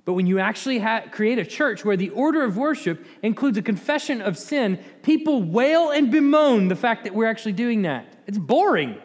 [0.05, 3.61] But when you actually ha- create a church where the order of worship includes a
[3.61, 8.05] confession of sin, people wail and bemoan the fact that we're actually doing that.
[8.25, 8.97] It's boring.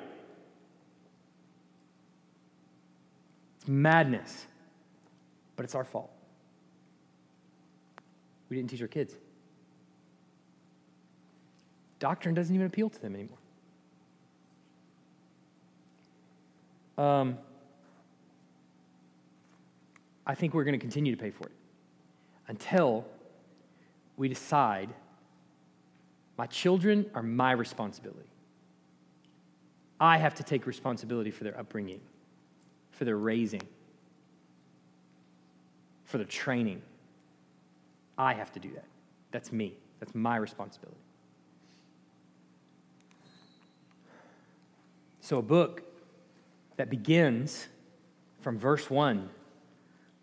[3.58, 4.46] It's madness.
[5.56, 6.10] But it's our fault.
[8.48, 9.14] We didn't teach our kids.
[11.98, 13.38] Doctrine doesn't even appeal to them anymore.
[16.96, 17.38] Um,
[20.26, 21.52] I think we're going to continue to pay for it
[22.48, 23.04] until
[24.16, 24.90] we decide
[26.36, 28.28] my children are my responsibility.
[30.00, 32.00] I have to take responsibility for their upbringing,
[32.90, 33.62] for their raising,
[36.04, 36.82] for their training.
[38.18, 38.84] I have to do that.
[39.30, 39.74] That's me.
[40.00, 40.98] That's my responsibility.
[45.20, 45.82] So, a book
[46.76, 47.68] that begins
[48.40, 49.30] from verse 1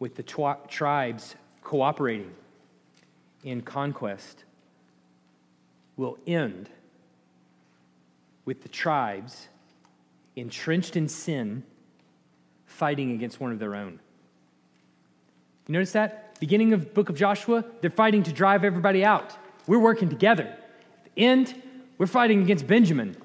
[0.02, 2.32] with the twi- tribes cooperating
[3.44, 4.46] in conquest
[5.96, 6.68] will end
[8.44, 9.48] with the tribes
[10.36, 11.64] entrenched in sin
[12.66, 14.00] fighting against one of their own.
[15.68, 16.40] You notice that?
[16.40, 19.38] Beginning of book of Joshua, they're fighting to drive everybody out.
[19.68, 20.46] We're working together.
[20.46, 21.62] At the end,
[22.00, 23.16] we're fighting against Benjamin.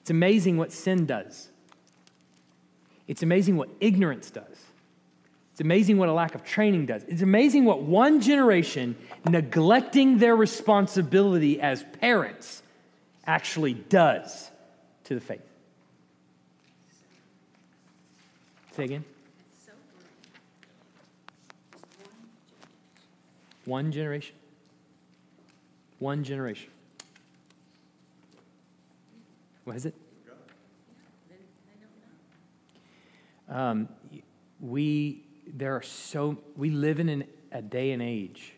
[0.00, 1.50] It's amazing what sin does.
[3.08, 4.44] It's amazing what ignorance does.
[5.52, 7.02] It's amazing what a lack of training does.
[7.04, 8.96] It's amazing what one generation
[9.28, 12.62] neglecting their responsibility as parents
[13.26, 14.50] actually does
[15.04, 15.40] to the faith.
[18.72, 19.04] Say again.
[23.64, 24.36] One generation.
[25.98, 26.70] One generation.
[29.64, 29.94] What is it?
[33.48, 33.88] Um,
[34.60, 38.52] we there are so we live in an, a day and age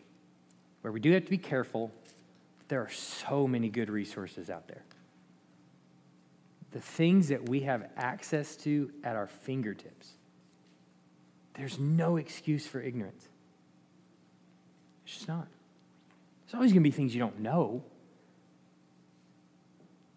[0.81, 1.91] where we do have to be careful.
[2.67, 4.83] There are so many good resources out there.
[6.71, 10.11] The things that we have access to at our fingertips.
[11.55, 13.27] There's no excuse for ignorance.
[15.03, 15.47] It's just not.
[16.45, 17.83] There's always going to be things you don't know.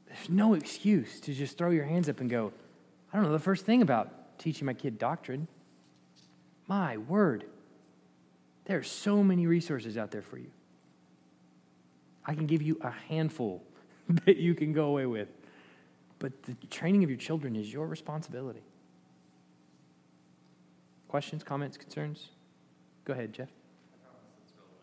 [0.06, 2.52] There's no excuse to just throw your hands up and go,
[3.12, 5.48] I don't know the first thing about teaching my kid doctrine.
[6.68, 7.44] My word.
[8.64, 10.50] there are so many resources out there for you.
[12.24, 13.62] I can give you a handful
[14.24, 15.28] that you can go away with.
[16.18, 18.62] But the training of your children is your responsibility.
[21.08, 22.30] Questions, comments, concerns?
[23.04, 23.48] Go ahead, Jeff.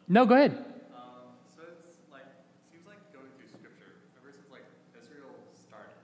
[0.09, 0.57] No, go ahead.
[0.93, 2.25] Um, so it's like
[2.73, 4.65] seems like going through scripture ever since like
[4.97, 5.95] Israel started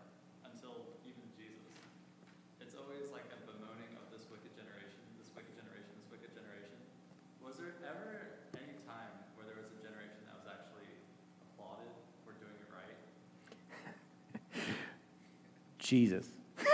[0.46, 1.74] until even Jesus.
[2.62, 6.78] It's always like a bemoaning of this wicked generation, this wicked generation, this wicked generation.
[7.42, 10.90] Was there ever any time where there was a generation that was actually
[11.54, 11.92] applauded
[12.24, 12.98] for doing it right?
[15.86, 16.26] Jesus.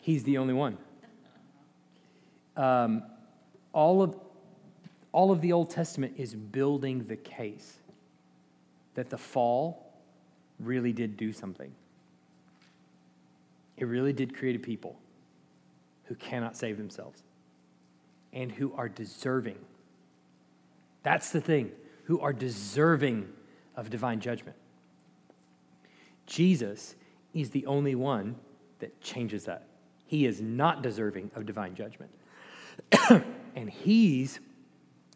[0.00, 0.78] He's the only one.
[2.56, 3.02] Um,
[3.72, 4.16] all, of,
[5.10, 7.78] all of the Old Testament is building the case
[8.94, 9.92] that the fall
[10.60, 11.72] really did do something.
[13.76, 15.00] It really did create a people
[16.04, 17.24] who cannot save themselves
[18.32, 19.58] and who are deserving.
[21.02, 21.72] That's the thing,
[22.04, 23.28] who are deserving
[23.76, 24.56] of divine judgment.
[26.26, 26.94] Jesus
[27.34, 28.36] is the only one
[28.78, 29.66] that changes that.
[30.06, 32.10] He is not deserving of divine judgment.
[33.56, 34.40] and he's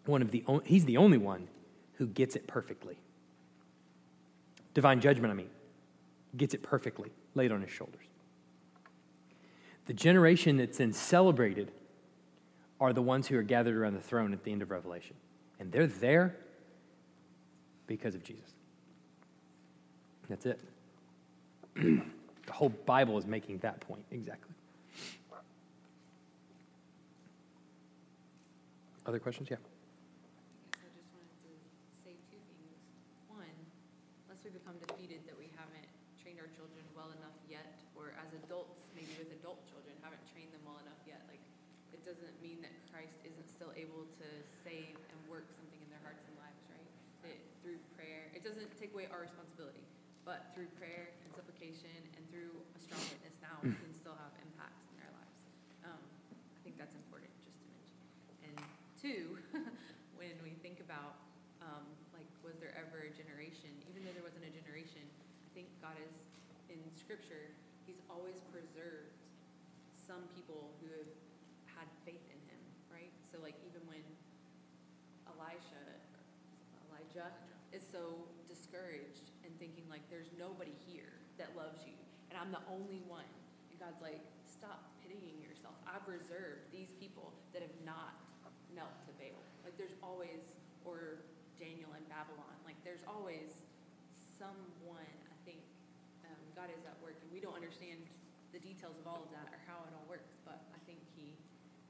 [0.06, 1.48] one of the he's the only one
[1.94, 2.98] who gets it perfectly.
[4.74, 5.50] Divine judgment, I mean,
[6.36, 8.04] gets it perfectly laid on his shoulders.
[9.86, 11.70] The generation that's then celebrated
[12.80, 15.14] are the ones who are gathered around the throne at the end of Revelation.
[15.60, 16.36] And they're there
[17.86, 18.52] because of Jesus.
[20.28, 20.60] That's it.
[21.74, 24.54] the whole Bible is making that point exactly.
[29.04, 29.52] Other questions?
[29.52, 29.60] Yeah.
[30.80, 31.52] I just wanted to
[32.00, 32.72] say two things.
[33.28, 33.44] One,
[34.24, 35.84] unless we become defeated that we haven't
[36.16, 40.56] trained our children well enough yet, or as adults, maybe with adult children, haven't trained
[40.56, 41.44] them well enough yet, like,
[41.92, 44.28] it doesn't mean that Christ isn't still able to
[44.64, 46.88] save and work something in their hearts and lives, right?
[47.28, 49.80] That through prayer, it doesn't take away our responsibility,
[50.28, 54.36] but through prayer and supplication and through a strong witness now, we can still have
[54.44, 55.40] impacts in their lives.
[55.88, 57.96] Um, I think that's important just to mention.
[58.44, 58.56] And
[59.00, 59.40] two,
[60.20, 61.16] when we think about,
[61.64, 65.72] um, like, was there ever a generation, even though there wasn't a generation, I think
[65.80, 66.12] God is,
[66.68, 67.48] in scripture,
[67.88, 69.12] He's always preserved
[69.92, 71.12] some people who have
[71.80, 72.60] had faith in Him,
[72.92, 73.12] right?
[73.28, 74.04] So, like, even when
[75.32, 75.84] Elisha,
[76.88, 77.32] Elijah
[77.74, 78.14] is so
[78.46, 81.10] discouraged and thinking, like, there's nobody here
[81.42, 81.98] that loves you,
[82.30, 83.26] and I'm the only one.
[83.66, 85.74] And God's like, stop pitying yourself.
[85.82, 88.14] I've reserved these people that have not
[88.70, 89.42] knelt to Baal.
[89.66, 90.54] Like, there's always,
[90.86, 91.26] or
[91.58, 93.66] Daniel in Babylon, like, there's always
[94.38, 95.58] someone, I think,
[96.30, 97.98] um, God is at work, and we don't understand
[98.54, 101.34] the details of all of that or how it all works, but I think He,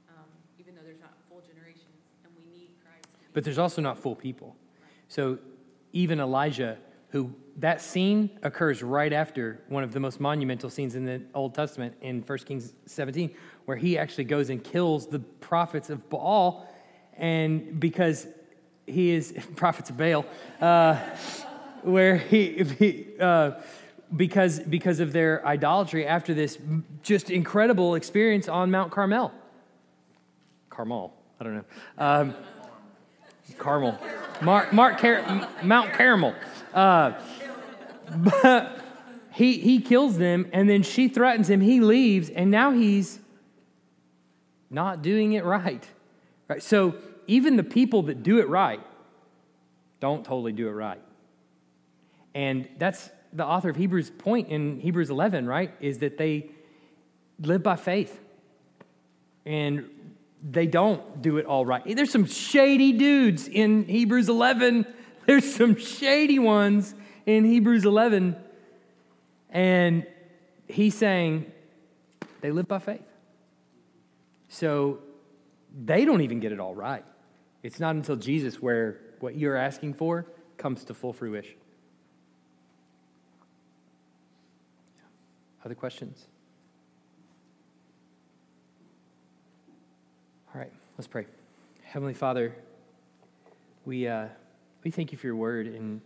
[0.09, 3.29] um, even though there's not full generations, and we need Christ to be.
[3.37, 4.57] But there's also not full people.
[5.13, 5.37] So
[5.93, 6.81] even Elijah,
[7.15, 11.55] who that scene occurs right after one of the most monumental scenes in the Old
[11.55, 13.33] Testament in 1 Kings 17,
[13.67, 16.69] where he actually goes and kills the prophets of Baal,
[17.17, 18.27] and because
[18.89, 20.27] he is prophets of Baal,
[20.61, 20.97] uh,
[21.83, 23.53] where he, he uh,
[24.17, 26.59] because because of their idolatry after this
[27.05, 29.31] just incredible experience on Mount Carmel.
[30.69, 31.65] Carmel, I don't know.
[31.97, 32.35] Um,
[33.57, 33.97] Carmel.
[34.43, 36.35] Mark, Mark Car- Mount Carmel.
[36.75, 37.13] Uh,
[38.17, 38.79] but
[39.33, 41.61] he, he kills them, and then she threatens him.
[41.61, 43.21] He leaves, and now he's
[44.71, 45.87] not doing it right.
[46.49, 46.63] right.
[46.63, 46.97] So
[47.27, 48.81] even the people that do it right
[50.01, 51.01] don't totally do it right.
[52.35, 55.73] And that's the author of Hebrews' point in Hebrews 11, right?
[55.81, 56.51] Is that they
[57.41, 58.21] live by faith.
[59.47, 59.89] And
[60.43, 61.83] they don't do it all right.
[61.97, 64.87] There's some shady dudes in Hebrews 11.
[65.27, 66.95] There's some shady ones
[67.27, 68.37] in Hebrews 11.
[69.51, 70.07] And
[70.69, 71.51] he's saying
[72.41, 73.03] they live by faith.
[74.49, 74.99] So
[75.85, 77.05] they don't even get it all right.
[77.63, 80.27] It's not until Jesus where what you're asking for
[80.59, 81.57] comes to full fruition.
[85.65, 86.27] Other questions?
[90.55, 91.27] All right, let's pray.
[91.83, 92.55] Heavenly Father,
[93.87, 94.29] we, uh,
[94.85, 96.03] we thank you for your word, and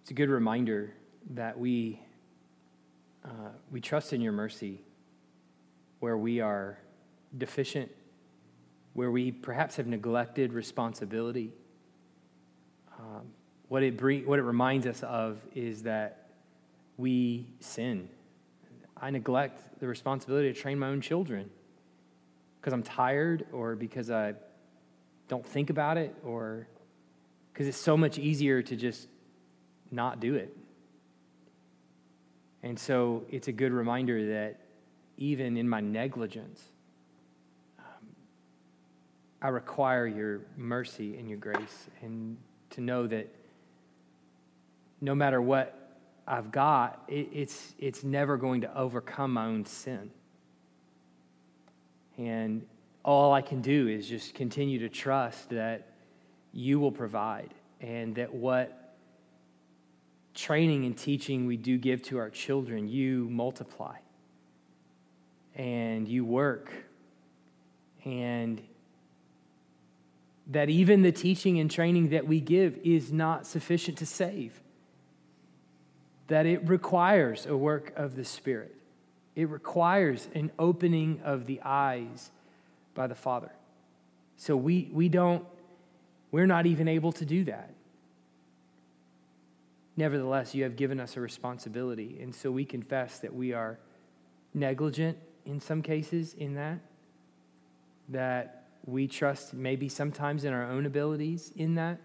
[0.00, 0.94] it's a good reminder
[1.34, 2.00] that we,
[3.22, 4.80] uh, we trust in your mercy
[5.98, 6.78] where we are
[7.36, 7.90] deficient,
[8.94, 11.52] where we perhaps have neglected responsibility.
[12.98, 13.26] Um,
[13.68, 16.30] what, it bring, what it reminds us of is that
[16.96, 18.08] we sin.
[18.96, 21.50] I neglect the responsibility to train my own children
[22.58, 24.32] because I'm tired or because I
[25.28, 26.66] don't think about it or
[27.60, 29.06] because it's so much easier to just
[29.90, 30.56] not do it.
[32.62, 34.60] And so it's a good reminder that
[35.18, 36.62] even in my negligence,
[37.78, 37.84] um,
[39.42, 42.38] I require your mercy and your grace, and
[42.70, 43.28] to know that
[45.02, 50.10] no matter what I've got, it, it's, it's never going to overcome my own sin.
[52.16, 52.64] And
[53.04, 55.89] all I can do is just continue to trust that
[56.52, 58.94] you will provide and that what
[60.34, 63.96] training and teaching we do give to our children, you multiply
[65.54, 66.72] and you work.
[68.04, 68.62] And
[70.48, 74.60] that even the teaching and training that we give is not sufficient to save,
[76.28, 78.74] that it requires a work of the Spirit.
[79.36, 82.30] It requires an opening of the eyes
[82.94, 83.52] by the Father.
[84.36, 85.44] So we, we don't,
[86.30, 87.74] we're not even able to do that.
[89.96, 92.18] Nevertheless, you have given us a responsibility.
[92.22, 93.78] And so we confess that we are
[94.54, 96.78] negligent in some cases in that,
[98.08, 101.98] that we trust maybe sometimes in our own abilities in that,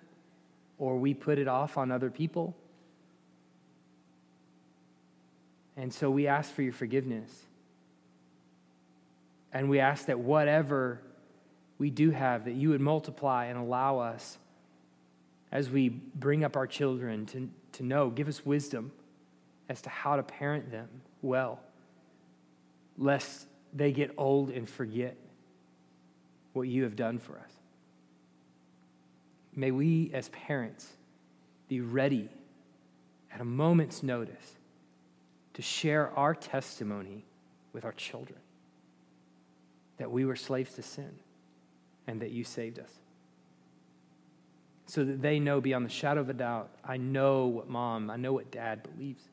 [0.77, 2.55] or we put it off on other people.
[5.77, 7.43] And so we ask for your forgiveness.
[9.53, 11.01] And we ask that whatever
[11.77, 14.37] we do have, that you would multiply and allow us
[15.51, 18.91] as we bring up our children to, to know, give us wisdom
[19.69, 20.87] as to how to parent them
[21.21, 21.59] well,
[22.97, 25.17] lest they get old and forget
[26.53, 27.51] what you have done for us.
[29.53, 30.87] May we, as parents,
[31.67, 32.29] be ready
[33.33, 34.55] at a moment's notice
[35.53, 37.25] to share our testimony
[37.73, 38.39] with our children
[39.97, 41.11] that we were slaves to sin
[42.07, 42.89] and that you saved us.
[44.87, 48.17] So that they know beyond the shadow of a doubt, I know what mom, I
[48.17, 49.23] know what dad believes.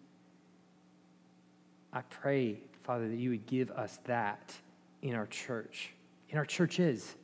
[1.92, 4.54] I pray, Father, that you would give us that
[5.02, 5.90] in our church,
[6.30, 7.14] in our churches,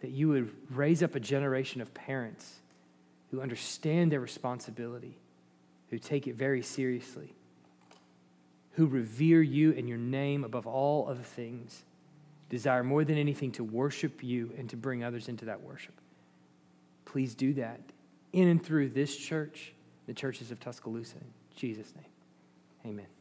[0.00, 2.60] that you would raise up a generation of parents
[3.30, 5.16] who understand their responsibility,
[5.90, 7.34] who take it very seriously,
[8.72, 11.82] who revere you and your name above all other things,
[12.54, 15.94] desire more than anything to worship you and to bring others into that worship.
[17.04, 17.80] Please do that
[18.32, 19.72] in and through this church,
[20.06, 21.16] the churches of Tuscaloosa.
[21.16, 21.26] In
[21.56, 23.13] Jesus' name, amen.